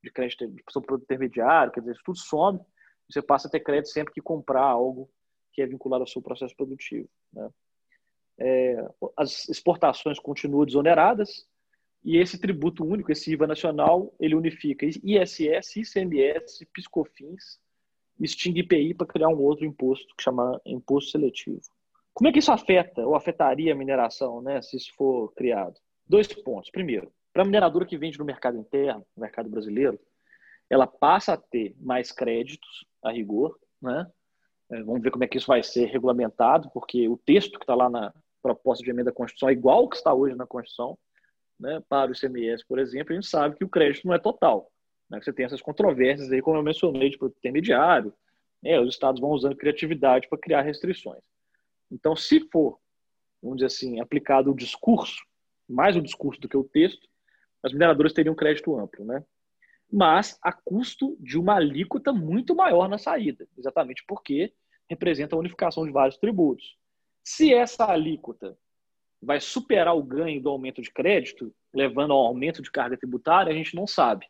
de 0.04 0.12
crédito 0.12 0.46
sobre 0.72 0.88
produto 0.88 1.06
intermediário, 1.06 1.72
quer 1.72 1.82
dizer, 1.82 1.94
isso 1.94 2.02
tudo 2.04 2.18
some, 2.18 2.60
você 3.08 3.22
passa 3.22 3.48
a 3.48 3.52
ter 3.52 3.60
crédito 3.60 3.90
sempre 3.90 4.14
que 4.14 4.22
comprar 4.22 4.64
algo 4.64 5.08
que 5.54 5.62
é 5.62 5.66
vinculado 5.66 6.04
ao 6.04 6.08
seu 6.08 6.22
processo 6.22 6.56
produtivo. 6.56 7.08
Né? 7.32 7.50
É, 8.40 8.76
as 9.18 9.48
exportações 9.50 10.20
continuam 10.20 10.66
desoneradas 10.66 11.48
e 12.04 12.18
esse 12.18 12.40
tributo 12.40 12.86
único, 12.86 13.12
esse 13.12 13.32
IVA 13.32 13.48
nacional, 13.48 14.14
ele 14.20 14.36
unifica 14.36 14.86
ISS, 14.86 15.78
ICMS, 15.78 16.66
PiscoFins, 16.72 17.60
extingue 18.20 18.62
IPI 18.62 18.94
para 18.94 19.08
criar 19.08 19.30
um 19.30 19.42
outro 19.42 19.66
imposto 19.66 20.14
que 20.16 20.24
chama 20.24 20.62
imposto 20.66 21.12
seletivo. 21.12 21.62
Como 22.14 22.28
é 22.30 22.32
que 22.32 22.40
isso 22.40 22.52
afeta 22.52 23.06
ou 23.06 23.16
afetaria 23.16 23.74
a 23.74 23.76
mineração, 23.76 24.42
né, 24.42 24.62
se 24.62 24.78
isso 24.78 24.94
for 24.96 25.34
criado? 25.34 25.80
Dois 26.08 26.28
pontos. 26.28 26.70
Primeiro, 26.70 27.12
para 27.34 27.42
a 27.42 27.46
mineradora 27.46 27.86
que 27.86 27.98
vende 27.98 28.20
no 28.20 28.24
mercado 28.24 28.58
interno, 28.58 29.06
no 29.18 29.22
mercado 29.22 29.50
brasileiro, 29.50 30.00
ela 30.70 30.88
passa 30.88 31.34
a 31.34 31.38
ter 31.38 31.76
mais 31.80 32.12
créditos 32.12 32.86
a 33.04 33.12
rigor, 33.12 33.58
né? 33.82 34.08
É, 34.72 34.82
vamos 34.82 35.02
ver 35.02 35.12
como 35.12 35.24
é 35.24 35.28
que 35.28 35.38
isso 35.38 35.48
vai 35.48 35.62
ser 35.62 35.86
regulamentado, 35.86 36.70
porque 36.72 37.08
o 37.08 37.18
texto 37.18 37.58
que 37.60 37.64
está 37.64 37.76
lá 37.76 37.90
na, 37.90 38.14
proposta 38.46 38.84
de 38.84 38.92
emenda 38.92 39.10
à 39.10 39.14
Constituição 39.14 39.50
igual 39.50 39.90
que 39.90 39.98
está 39.98 40.14
hoje 40.14 40.36
na 40.36 40.46
Constituição, 40.46 40.96
né, 41.60 41.82
para 41.90 42.12
o 42.12 42.14
ICMS, 42.14 42.64
por 42.68 42.78
exemplo, 42.78 43.12
a 43.12 43.16
gente 43.16 43.28
sabe 43.28 43.58
que 43.58 43.64
o 43.64 43.70
crédito 43.70 44.06
não 44.06 44.14
é 44.14 44.20
total. 44.20 44.72
Né, 45.10 45.20
você 45.20 45.34
tem 45.34 45.46
essas 45.46 45.64
controvérsias 45.64 46.32
aí, 46.32 46.44
como 46.44 46.58
eu 46.58 46.62
mencionei, 46.62 47.10
de 47.10 47.18
produto 47.18 47.40
intermediário, 47.40 48.14
né, 48.62 48.80
os 48.80 48.90
estados 48.90 49.20
vão 49.20 49.32
usando 49.32 49.56
criatividade 49.56 50.28
para 50.30 50.38
criar 50.38 50.62
restrições. 50.62 51.24
Então, 51.92 52.16
se 52.16 52.40
for, 52.52 52.78
vamos 53.42 53.58
dizer 53.58 53.68
assim, 53.68 54.00
aplicado 54.00 54.52
o 54.52 54.56
discurso, 54.56 55.26
mais 55.68 55.96
o 55.96 56.02
discurso 56.02 56.40
do 56.40 56.48
que 56.48 56.58
o 56.58 56.64
texto, 56.64 57.08
as 57.64 57.74
mineradoras 57.74 58.14
teriam 58.14 58.36
crédito 58.36 58.78
amplo, 58.78 59.04
né? 59.04 59.24
Mas 59.92 60.38
a 60.42 60.52
custo 60.52 61.18
de 61.20 61.40
uma 61.40 61.56
alíquota 61.56 62.14
muito 62.14 62.56
maior 62.56 62.88
na 62.88 63.00
saída, 63.00 63.48
exatamente 63.58 64.04
porque 64.08 64.54
representa 64.88 65.36
a 65.36 65.40
unificação 65.40 65.84
de 65.84 65.92
vários 65.92 66.18
tributos. 66.18 66.78
Se 67.26 67.52
essa 67.52 67.92
alíquota 67.92 68.56
vai 69.20 69.42
superar 69.42 69.96
o 69.96 70.04
ganho 70.04 70.40
do 70.40 70.50
aumento 70.50 70.80
de 70.80 70.92
crédito, 70.92 71.52
levando 71.74 72.14
ao 72.14 72.20
aumento 72.20 72.62
de 72.62 72.70
carga 72.70 72.96
tributária, 72.96 73.52
a 73.52 73.56
gente 73.56 73.76
não 73.76 73.88
sabe. 73.88 74.28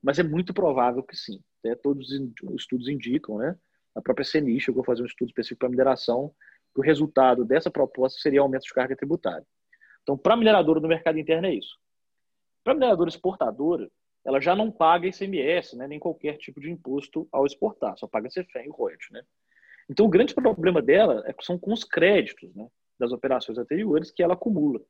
Mas 0.00 0.20
é 0.20 0.22
muito 0.22 0.54
provável 0.54 1.02
que 1.02 1.16
sim. 1.16 1.42
Até 1.58 1.74
todos 1.74 2.08
os 2.08 2.54
estudos 2.54 2.86
indicam, 2.86 3.38
né? 3.38 3.58
A 3.92 4.00
própria 4.00 4.24
CNI 4.24 4.60
chegou 4.60 4.82
a 4.82 4.84
fazer 4.84 5.02
um 5.02 5.06
estudo 5.06 5.26
específico 5.26 5.58
para 5.58 5.68
mineração, 5.68 6.32
que 6.72 6.80
o 6.80 6.84
resultado 6.84 7.44
dessa 7.44 7.72
proposta 7.72 8.20
seria 8.20 8.40
aumento 8.40 8.62
de 8.62 8.72
carga 8.72 8.94
tributária. 8.94 9.44
Então, 10.02 10.16
para 10.16 10.34
a 10.34 10.36
mineradora 10.36 10.78
no 10.78 10.86
mercado 10.86 11.18
interno 11.18 11.48
é 11.48 11.54
isso. 11.54 11.76
Para 12.62 12.74
a 12.74 12.76
mineradora 12.76 13.10
exportadora, 13.10 13.90
ela 14.24 14.40
já 14.40 14.54
não 14.54 14.70
paga 14.70 15.08
ICMS, 15.08 15.76
né, 15.76 15.88
nem 15.88 15.98
qualquer 15.98 16.36
tipo 16.36 16.60
de 16.60 16.70
imposto 16.70 17.26
ao 17.32 17.44
exportar, 17.44 17.98
só 17.98 18.06
paga 18.06 18.28
CFE 18.28 18.60
e 18.64 18.68
royalties, 18.68 19.10
né? 19.10 19.22
Então, 19.88 20.06
o 20.06 20.08
grande 20.08 20.34
problema 20.34 20.82
dela 20.82 21.22
é, 21.26 21.34
são 21.40 21.58
com 21.58 21.72
os 21.72 21.82
créditos 21.82 22.54
né, 22.54 22.68
das 22.98 23.12
operações 23.12 23.56
anteriores 23.58 24.10
que 24.10 24.22
ela 24.22 24.34
acumula. 24.34 24.80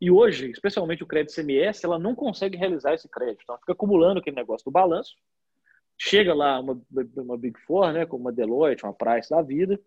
E 0.00 0.10
hoje, 0.10 0.50
especialmente 0.50 1.02
o 1.02 1.06
crédito 1.06 1.34
CMS, 1.34 1.84
ela 1.84 1.98
não 1.98 2.14
consegue 2.14 2.56
realizar 2.56 2.94
esse 2.94 3.08
crédito. 3.08 3.42
Então, 3.42 3.54
ela 3.54 3.60
fica 3.60 3.72
acumulando 3.72 4.18
aquele 4.18 4.36
negócio 4.36 4.64
do 4.64 4.70
balanço. 4.70 5.14
Chega 5.98 6.34
lá 6.34 6.58
uma, 6.58 6.80
uma 7.16 7.36
Big 7.36 7.58
Four, 7.60 7.92
né, 7.92 8.06
como 8.06 8.24
uma 8.24 8.32
Deloitte, 8.32 8.84
uma 8.84 8.94
Price 8.94 9.28
da 9.28 9.42
vida, 9.42 9.78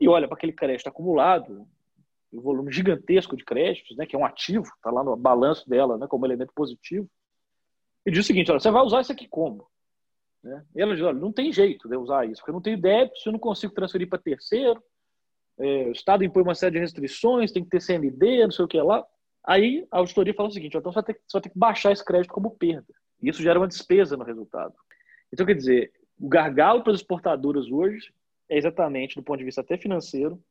e 0.00 0.08
olha 0.08 0.26
para 0.26 0.36
aquele 0.36 0.52
crédito 0.52 0.88
acumulado, 0.88 1.66
um 2.32 2.40
volume 2.40 2.72
gigantesco 2.72 3.36
de 3.36 3.44
créditos, 3.44 3.96
né, 3.96 4.06
que 4.06 4.16
é 4.16 4.18
um 4.18 4.24
ativo, 4.24 4.64
está 4.64 4.90
lá 4.90 5.04
no 5.04 5.16
balanço 5.16 5.68
dela 5.68 5.96
né, 5.96 6.06
como 6.08 6.26
elemento 6.26 6.52
positivo, 6.52 7.08
e 8.04 8.10
diz 8.10 8.24
o 8.24 8.26
seguinte: 8.26 8.50
olha, 8.50 8.60
você 8.60 8.70
vai 8.70 8.82
usar 8.82 9.00
isso 9.00 9.12
aqui 9.12 9.26
como? 9.28 9.66
Né? 10.44 10.62
E 10.76 10.82
ela 10.82 10.94
diz, 10.94 11.02
olha, 11.02 11.18
não 11.18 11.32
tem 11.32 11.50
jeito 11.50 11.88
de 11.88 11.96
usar 11.96 12.26
isso, 12.26 12.40
porque 12.40 12.50
eu 12.50 12.54
não 12.54 12.60
tenho 12.60 12.80
débito, 12.80 13.16
eu 13.24 13.32
não 13.32 13.38
consigo 13.38 13.72
transferir 13.72 14.08
para 14.08 14.18
terceiro, 14.18 14.82
é, 15.58 15.88
o 15.88 15.92
Estado 15.92 16.22
impõe 16.22 16.42
uma 16.42 16.54
série 16.54 16.74
de 16.74 16.80
restrições, 16.80 17.50
tem 17.50 17.64
que 17.64 17.70
ter 17.70 17.84
CMD, 17.84 18.44
não 18.44 18.50
sei 18.50 18.64
o 18.64 18.68
que 18.68 18.80
lá. 18.80 19.04
Aí 19.46 19.86
a 19.90 19.98
auditoria 19.98 20.34
fala 20.34 20.48
o 20.48 20.52
seguinte, 20.52 20.76
então 20.76 20.92
você 20.92 21.02
vai, 21.32 21.42
ter, 21.42 21.50
que 21.50 21.58
baixar 21.58 21.92
esse 21.92 22.04
crédito 22.04 22.32
como 22.32 22.50
perda. 22.50 22.92
E 23.22 23.28
isso 23.28 23.42
gera 23.42 23.58
uma 23.58 23.68
despesa 23.68 24.16
no 24.16 24.24
resultado. 24.24 24.74
Então, 25.32 25.46
quer 25.46 25.54
dizer, 25.54 25.92
o 26.18 26.28
gargalo 26.28 26.82
para 26.82 26.92
as 26.92 27.00
exportadoras 27.00 27.70
hoje 27.70 28.12
é 28.48 28.58
exatamente, 28.58 29.16
do 29.16 29.22
ponto 29.22 29.38
de 29.38 29.44
vista 29.44 29.60
até 29.60 29.76
financeiro, 29.78 30.42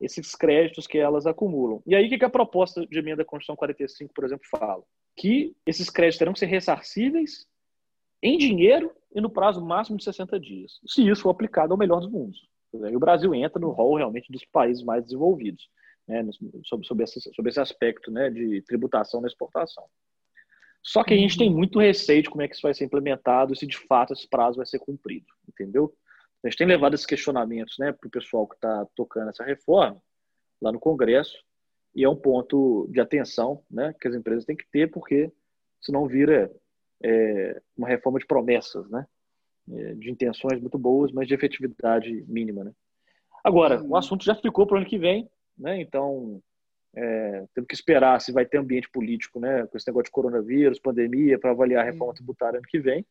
esses 0.00 0.34
créditos 0.34 0.86
que 0.86 0.98
elas 0.98 1.26
acumulam. 1.26 1.82
E 1.86 1.94
aí, 1.94 2.06
o 2.06 2.18
que 2.18 2.24
a 2.24 2.30
proposta 2.30 2.86
de 2.86 2.98
emenda 2.98 3.22
à 3.22 3.24
Constituição 3.24 3.56
45, 3.56 4.12
por 4.14 4.24
exemplo, 4.24 4.44
fala? 4.50 4.82
Que 5.16 5.54
esses 5.66 5.90
créditos 5.90 6.18
terão 6.18 6.32
que 6.32 6.38
ser 6.38 6.46
ressarcíveis 6.46 7.46
em 8.22 8.38
dinheiro 8.38 8.92
e 9.14 9.20
no 9.20 9.30
prazo 9.30 9.64
máximo 9.64 9.98
de 9.98 10.04
60 10.04 10.38
dias, 10.38 10.80
se 10.86 11.06
isso 11.06 11.22
for 11.22 11.30
aplicado 11.30 11.72
ao 11.72 11.78
melhor 11.78 12.00
dos 12.00 12.10
mundos. 12.10 12.48
E 12.72 12.96
o 12.96 13.00
Brasil 13.00 13.34
entra 13.34 13.60
no 13.60 13.70
rol 13.70 13.96
realmente 13.96 14.32
dos 14.32 14.44
países 14.46 14.82
mais 14.82 15.04
desenvolvidos, 15.04 15.68
né, 16.08 16.24
sobre, 16.64 16.86
sobre, 16.86 17.04
esse, 17.04 17.20
sobre 17.34 17.50
esse 17.50 17.60
aspecto 17.60 18.10
né, 18.10 18.30
de 18.30 18.62
tributação 18.62 19.20
na 19.20 19.28
exportação. 19.28 19.84
Só 20.82 21.04
que 21.04 21.14
a 21.14 21.16
gente 21.16 21.38
tem 21.38 21.48
uhum. 21.48 21.56
muito 21.56 21.78
receio 21.78 22.22
de 22.22 22.30
como 22.30 22.42
é 22.42 22.48
que 22.48 22.54
isso 22.54 22.62
vai 22.62 22.74
ser 22.74 22.84
implementado 22.84 23.52
e 23.52 23.56
se 23.56 23.66
de 23.66 23.78
fato 23.78 24.12
esse 24.12 24.28
prazo 24.28 24.56
vai 24.56 24.66
ser 24.66 24.80
cumprido, 24.80 25.26
entendeu? 25.48 25.94
A 26.42 26.48
gente 26.48 26.58
tem 26.58 26.66
levado 26.66 26.94
esses 26.94 27.06
questionamentos 27.06 27.76
né, 27.78 27.92
para 27.92 28.08
o 28.08 28.10
pessoal 28.10 28.48
que 28.48 28.56
está 28.56 28.84
tocando 28.96 29.30
essa 29.30 29.44
reforma 29.44 30.02
lá 30.60 30.72
no 30.72 30.80
Congresso 30.80 31.36
e 31.94 32.02
é 32.02 32.08
um 32.08 32.16
ponto 32.16 32.88
de 32.90 33.00
atenção 33.00 33.62
né, 33.70 33.94
que 34.00 34.08
as 34.08 34.14
empresas 34.14 34.44
têm 34.44 34.56
que 34.56 34.68
ter, 34.72 34.90
porque 34.90 35.30
senão 35.80 36.08
vira 36.08 36.50
é, 37.02 37.60
uma 37.76 37.88
reforma 37.88 38.18
de 38.18 38.26
promessas, 38.26 38.88
né? 38.90 39.06
É, 39.70 39.94
de 39.94 40.10
intenções 40.10 40.60
muito 40.60 40.76
boas, 40.78 41.12
mas 41.12 41.28
de 41.28 41.34
efetividade 41.34 42.24
mínima, 42.26 42.64
né? 42.64 42.72
Agora, 43.44 43.82
o 43.82 43.96
assunto 43.96 44.24
já 44.24 44.34
ficou 44.34 44.66
para 44.66 44.76
o 44.76 44.78
ano 44.78 44.86
que 44.86 44.98
vem, 44.98 45.28
né? 45.58 45.80
Então, 45.80 46.40
é, 46.94 47.46
temos 47.54 47.66
que 47.68 47.74
esperar 47.74 48.20
se 48.20 48.32
vai 48.32 48.44
ter 48.44 48.58
ambiente 48.58 48.90
político, 48.90 49.40
né? 49.40 49.66
Com 49.66 49.76
esse 49.76 49.86
negócio 49.86 50.04
de 50.04 50.10
coronavírus, 50.10 50.78
pandemia, 50.78 51.38
para 51.38 51.50
avaliar 51.50 51.82
a 51.82 51.90
reforma 51.90 52.14
tributária 52.14 52.58
ano 52.58 52.66
que 52.68 52.78
vem, 52.78 53.04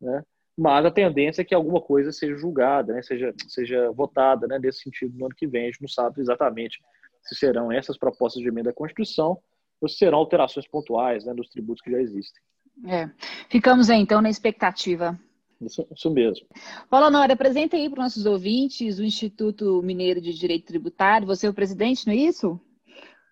né? 0.00 0.22
Mas 0.56 0.86
a 0.86 0.90
tendência 0.90 1.42
é 1.42 1.44
que 1.44 1.54
alguma 1.54 1.80
coisa 1.80 2.12
seja 2.12 2.36
julgada, 2.36 2.92
né? 2.92 3.02
Seja, 3.02 3.34
seja 3.48 3.90
votada, 3.90 4.46
né? 4.46 4.58
Nesse 4.58 4.80
sentido 4.80 5.16
no 5.18 5.26
ano 5.26 5.34
que 5.34 5.46
vem. 5.46 5.64
A 5.64 5.66
gente 5.66 5.80
não 5.80 5.88
sabe 5.88 6.20
exatamente 6.20 6.80
se 7.22 7.34
serão 7.34 7.72
essas 7.72 7.98
propostas 7.98 8.42
de 8.42 8.48
emenda 8.48 8.70
à 8.70 8.74
Constituição 8.74 9.40
ou 9.80 9.88
se 9.88 9.96
serão 9.96 10.18
alterações 10.18 10.68
pontuais, 10.68 11.24
né? 11.24 11.34
Dos 11.34 11.48
tributos 11.48 11.82
que 11.82 11.90
já 11.90 12.00
existem. 12.00 12.40
É. 12.86 13.08
Ficamos 13.48 13.90
aí, 13.90 14.00
então, 14.00 14.20
na 14.20 14.30
expectativa. 14.30 15.18
Isso, 15.60 15.86
isso 15.94 16.10
mesmo. 16.10 16.46
Paulo 16.90 17.06
Honório, 17.06 17.34
apresenta 17.34 17.76
aí 17.76 17.88
para 17.88 18.00
os 18.00 18.04
nossos 18.04 18.26
ouvintes 18.26 18.98
o 18.98 19.04
Instituto 19.04 19.80
Mineiro 19.82 20.20
de 20.20 20.34
Direito 20.34 20.66
Tributário. 20.66 21.26
Você 21.26 21.46
é 21.46 21.50
o 21.50 21.54
presidente, 21.54 22.06
não 22.06 22.12
é 22.12 22.16
isso? 22.16 22.60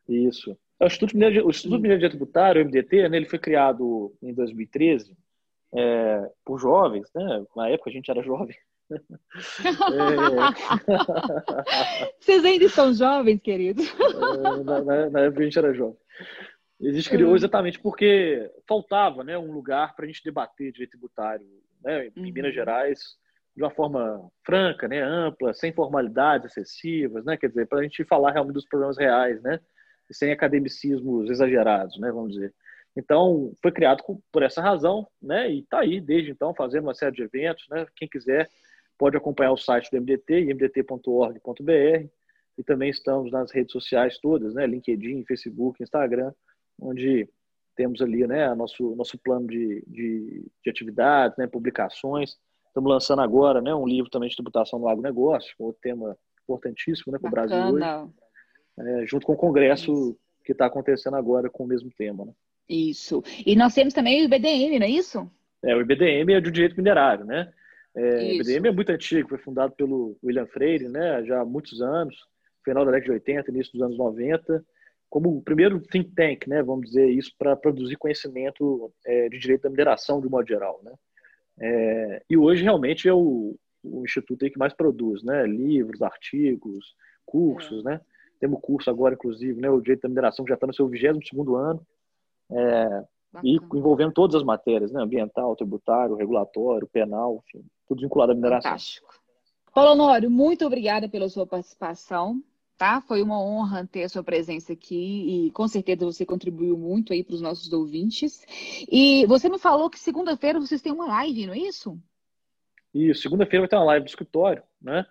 Isso. 0.08 0.56
É 0.80 0.84
o 0.84 0.86
Instituto 0.86 1.14
Mineiro 1.14 1.34
de, 1.34 1.40
o 1.42 1.50
Instituto 1.50 1.80
Mineiro 1.80 1.96
de 1.96 2.06
Direito 2.06 2.18
Tributário, 2.18 2.62
o 2.62 2.64
MDT, 2.64 3.08
né, 3.08 3.16
ele 3.16 3.28
foi 3.28 3.38
criado 3.38 4.14
em 4.22 4.32
2013 4.32 5.16
é, 5.74 6.30
por 6.44 6.58
jovens, 6.58 7.08
né? 7.14 7.44
Na 7.56 7.68
época 7.68 7.90
a 7.90 7.92
gente 7.92 8.10
era 8.10 8.22
jovem. 8.22 8.56
é... 8.90 8.98
Vocês 12.20 12.44
ainda 12.44 12.68
são 12.68 12.92
jovens, 12.92 13.40
queridos? 13.40 13.86
É, 13.88 14.64
na, 14.64 14.82
na, 14.82 15.10
na 15.10 15.20
época 15.20 15.40
a 15.40 15.44
gente 15.44 15.58
era 15.58 15.72
jovem. 15.72 15.96
Gente 16.90 17.10
criou 17.10 17.36
exatamente 17.36 17.78
porque 17.78 18.50
faltava 18.66 19.22
né, 19.22 19.38
um 19.38 19.52
lugar 19.52 19.94
para 19.94 20.04
a 20.04 20.08
gente 20.08 20.24
debater 20.24 20.72
direito 20.72 20.90
tributário 20.90 21.46
né, 21.82 22.08
em 22.16 22.26
uhum. 22.26 22.32
Minas 22.32 22.52
Gerais 22.52 23.16
de 23.54 23.62
uma 23.62 23.70
forma 23.70 24.30
franca, 24.44 24.88
né, 24.88 25.00
ampla, 25.00 25.52
sem 25.52 25.72
formalidades 25.72 26.50
excessivas, 26.50 27.24
né, 27.24 27.36
quer 27.36 27.48
dizer, 27.48 27.66
para 27.66 27.80
a 27.80 27.82
gente 27.82 28.04
falar 28.04 28.32
realmente 28.32 28.54
dos 28.54 28.66
problemas 28.66 28.96
reais, 28.96 29.42
né, 29.42 29.60
sem 30.10 30.32
academicismos 30.32 31.30
exagerados, 31.30 31.98
né, 32.00 32.10
vamos 32.10 32.32
dizer. 32.32 32.52
Então, 32.96 33.52
foi 33.60 33.70
criado 33.70 34.02
por 34.32 34.42
essa 34.42 34.62
razão, 34.62 35.06
né, 35.20 35.50
e 35.52 35.60
está 35.60 35.80
aí 35.80 36.00
desde 36.00 36.30
então 36.30 36.54
fazendo 36.54 36.84
uma 36.84 36.94
série 36.94 37.14
de 37.14 37.22
eventos, 37.22 37.66
né, 37.68 37.86
quem 37.94 38.08
quiser 38.08 38.48
pode 38.98 39.16
acompanhar 39.16 39.52
o 39.52 39.56
site 39.56 39.90
do 39.90 39.98
MDT, 39.98 40.54
mdt.org.br, 40.54 42.06
e 42.58 42.62
também 42.64 42.90
estamos 42.90 43.30
nas 43.30 43.50
redes 43.50 43.72
sociais 43.72 44.18
todas, 44.18 44.54
né, 44.54 44.66
LinkedIn, 44.66 45.24
Facebook, 45.24 45.82
Instagram, 45.82 46.32
onde 46.80 47.28
temos 47.74 48.00
ali 48.00 48.26
né, 48.26 48.54
nosso, 48.54 48.94
nosso 48.94 49.18
plano 49.18 49.46
de, 49.46 49.82
de, 49.86 50.46
de 50.62 50.70
atividades, 50.70 51.36
né, 51.38 51.46
publicações. 51.46 52.36
Estamos 52.66 52.90
lançando 52.90 53.22
agora 53.22 53.60
né, 53.60 53.74
um 53.74 53.86
livro 53.86 54.10
também 54.10 54.28
de 54.28 54.36
tributação 54.36 54.78
no 54.78 54.88
agronegócio, 54.88 55.54
outro 55.58 55.80
tema 55.82 56.16
importantíssimo 56.42 57.12
né, 57.12 57.18
para 57.18 57.28
o 57.28 57.30
Brasil 57.30 57.74
hoje, 57.74 58.10
é, 58.78 59.06
junto 59.06 59.26
com 59.26 59.32
o 59.32 59.36
Congresso 59.36 60.16
que 60.44 60.52
está 60.52 60.66
acontecendo 60.66 61.16
agora 61.16 61.48
com 61.48 61.64
o 61.64 61.66
mesmo 61.66 61.90
tema. 61.96 62.24
Né? 62.24 62.32
Isso. 62.68 63.22
E 63.44 63.54
nós 63.54 63.74
temos 63.74 63.94
também 63.94 64.22
o 64.22 64.24
IBDM, 64.24 64.78
não 64.78 64.86
é 64.86 64.90
isso? 64.90 65.30
É, 65.62 65.76
o 65.76 65.80
IBDM 65.80 66.32
é 66.32 66.40
do 66.40 66.50
direito 66.50 66.76
minerário, 66.76 67.24
né? 67.24 67.52
É, 67.94 68.00
o 68.00 68.32
IBDM 68.34 68.68
é 68.68 68.72
muito 68.72 68.90
antigo, 68.90 69.28
foi 69.28 69.38
fundado 69.38 69.74
pelo 69.74 70.16
William 70.24 70.46
Freire, 70.46 70.88
né, 70.88 71.22
já 71.24 71.42
há 71.42 71.44
muitos 71.44 71.82
anos, 71.82 72.16
final 72.64 72.86
da 72.86 72.90
década 72.90 73.04
de 73.04 73.12
80, 73.12 73.50
início 73.50 73.72
dos 73.74 73.82
anos 73.82 73.98
90, 73.98 74.64
como 75.12 75.36
o 75.36 75.42
primeiro 75.42 75.78
think 75.78 76.10
tank, 76.14 76.48
né, 76.48 76.62
vamos 76.62 76.86
dizer 76.86 77.06
isso, 77.10 77.34
para 77.38 77.54
produzir 77.54 77.96
conhecimento 77.96 78.90
é, 79.04 79.28
de 79.28 79.38
direito 79.38 79.64
da 79.64 79.68
mineração 79.68 80.22
de 80.22 80.26
um 80.26 80.30
modo 80.30 80.48
geral, 80.48 80.80
né. 80.82 80.94
É, 81.60 82.22
e 82.30 82.36
hoje 82.38 82.62
realmente 82.62 83.06
é 83.06 83.12
o, 83.12 83.54
o 83.84 84.04
instituto 84.04 84.48
que 84.50 84.58
mais 84.58 84.72
produz, 84.72 85.22
né, 85.22 85.46
livros, 85.46 86.00
artigos, 86.00 86.94
cursos, 87.26 87.84
é. 87.84 87.90
né. 87.90 88.00
Temos 88.40 88.58
curso 88.62 88.88
agora, 88.88 89.14
inclusive, 89.14 89.60
né, 89.60 89.68
o 89.68 89.82
direito 89.82 90.00
da 90.00 90.08
mineração 90.08 90.46
já 90.48 90.54
está 90.54 90.66
no 90.66 90.72
seu 90.72 90.88
22 90.88 91.28
segundo 91.28 91.56
ano, 91.56 91.86
é, 92.50 93.04
e 93.44 93.56
envolvendo 93.74 94.14
todas 94.14 94.36
as 94.36 94.42
matérias, 94.42 94.92
né, 94.92 95.02
ambiental, 95.02 95.54
tributário, 95.54 96.16
regulatório, 96.16 96.88
penal, 96.88 97.44
enfim, 97.46 97.62
tudo 97.86 98.00
vinculado 98.00 98.32
à 98.32 98.34
mineração. 98.34 98.70
Fantástico. 98.70 99.12
Paulo 99.74 99.90
Honório, 99.90 100.30
muito 100.30 100.64
obrigada 100.64 101.06
pela 101.06 101.28
sua 101.28 101.46
participação 101.46 102.42
tá? 102.82 103.00
Foi 103.00 103.22
uma 103.22 103.40
honra 103.40 103.86
ter 103.86 104.02
a 104.02 104.08
sua 104.08 104.24
presença 104.24 104.72
aqui 104.72 105.46
e 105.46 105.50
com 105.52 105.68
certeza 105.68 106.04
você 106.04 106.26
contribuiu 106.26 106.76
muito 106.76 107.12
aí 107.12 107.22
para 107.22 107.36
os 107.36 107.40
nossos 107.40 107.72
ouvintes. 107.72 108.44
E 108.90 109.24
você 109.26 109.48
me 109.48 109.56
falou 109.56 109.88
que 109.88 110.00
segunda-feira 110.00 110.58
vocês 110.58 110.82
têm 110.82 110.90
uma 110.90 111.06
live, 111.06 111.46
não 111.46 111.54
é 111.54 111.58
isso? 111.58 111.96
Isso, 112.92 113.22
segunda-feira 113.22 113.60
vai 113.60 113.68
ter 113.68 113.76
uma 113.76 113.84
live 113.84 114.04
do 114.04 114.08
escritório, 114.08 114.64
né? 114.80 115.06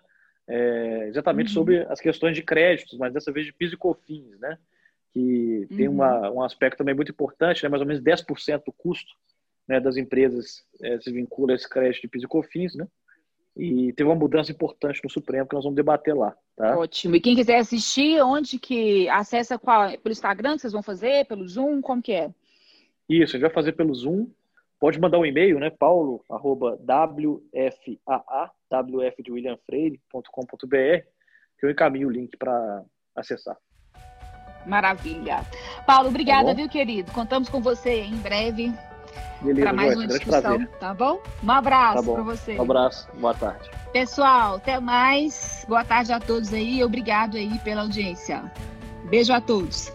É, 0.46 1.08
exatamente 1.08 1.46
uhum. 1.48 1.54
sobre 1.54 1.86
as 1.88 1.98
questões 1.98 2.36
de 2.36 2.42
créditos, 2.42 2.98
mas 2.98 3.10
dessa 3.10 3.32
vez 3.32 3.46
de 3.46 3.54
PIS 3.54 3.72
e 3.72 3.76
COFINS, 3.78 4.38
né? 4.38 4.58
Que 5.14 5.66
tem 5.74 5.88
uhum. 5.88 5.94
uma, 5.94 6.30
um 6.30 6.42
aspecto 6.42 6.76
também 6.76 6.94
muito 6.94 7.10
importante, 7.10 7.62
né? 7.62 7.70
mais 7.70 7.80
ou 7.80 7.88
menos 7.88 8.02
10% 8.02 8.64
do 8.66 8.72
custo 8.72 9.14
né, 9.66 9.80
das 9.80 9.96
empresas 9.96 10.62
é, 10.82 11.00
se 11.00 11.10
vincula 11.10 11.52
a 11.52 11.54
esse 11.54 11.68
crédito 11.68 12.02
de 12.02 12.08
PIS 12.08 12.24
e 12.24 12.28
COFINS, 12.28 12.74
né? 12.74 12.86
E 13.56 13.92
teve 13.92 14.08
uma 14.08 14.16
mudança 14.16 14.50
importante 14.50 15.00
no 15.04 15.10
Supremo 15.10 15.46
que 15.46 15.54
nós 15.54 15.64
vamos 15.64 15.76
debater 15.76 16.14
lá. 16.14 16.34
Tá? 16.56 16.78
Ótimo. 16.78 17.16
E 17.16 17.20
quem 17.20 17.36
quiser 17.36 17.58
assistir, 17.58 18.22
onde 18.22 18.58
que 18.58 19.08
acessa 19.10 19.58
qual? 19.58 19.90
Pelo 19.98 20.12
Instagram 20.12 20.54
que 20.54 20.62
vocês 20.62 20.72
vão 20.72 20.82
fazer? 20.82 21.26
Pelo 21.26 21.46
Zoom? 21.46 21.80
Como 21.80 22.02
que 22.02 22.12
é? 22.12 22.30
Isso, 23.08 23.36
a 23.36 23.38
gente 23.38 23.42
vai 23.42 23.50
fazer 23.50 23.72
pelo 23.72 23.94
Zoom. 23.94 24.26
Pode 24.80 24.98
mandar 24.98 25.18
um 25.18 25.26
e-mail, 25.26 25.58
né? 25.60 25.70
Paulo, 25.70 26.24
arroba 26.30 26.78
WFAA, 26.80 28.50
WF 28.70 29.22
de 29.22 29.30
William 29.30 29.56
Freire.com.br, 29.66 31.04
que 31.58 31.66
eu 31.66 31.70
encaminho 31.70 32.08
o 32.08 32.10
link 32.10 32.36
para 32.36 32.82
acessar. 33.14 33.56
Maravilha. 34.66 35.40
Paulo, 35.86 36.08
obrigada, 36.08 36.48
tá 36.48 36.54
viu, 36.54 36.68
querido? 36.68 37.12
Contamos 37.12 37.48
com 37.48 37.60
você 37.60 38.00
em 38.00 38.16
breve 38.16 38.72
para 39.60 39.72
mais 39.72 39.96
uma 39.96 40.06
discussão, 40.06 40.66
tá 40.80 40.94
bom? 40.94 41.20
Um 41.42 41.50
abraço 41.50 42.04
tá 42.04 42.12
para 42.12 42.22
você. 42.22 42.58
Um 42.58 42.62
abraço, 42.62 43.08
boa 43.14 43.34
tarde. 43.34 43.70
Pessoal, 43.92 44.56
até 44.56 44.80
mais. 44.80 45.64
Boa 45.68 45.84
tarde 45.84 46.12
a 46.12 46.20
todos 46.20 46.52
aí. 46.52 46.82
Obrigado 46.82 47.36
aí 47.36 47.58
pela 47.58 47.82
audiência. 47.82 48.42
Beijo 49.10 49.32
a 49.32 49.40
todos. 49.40 49.92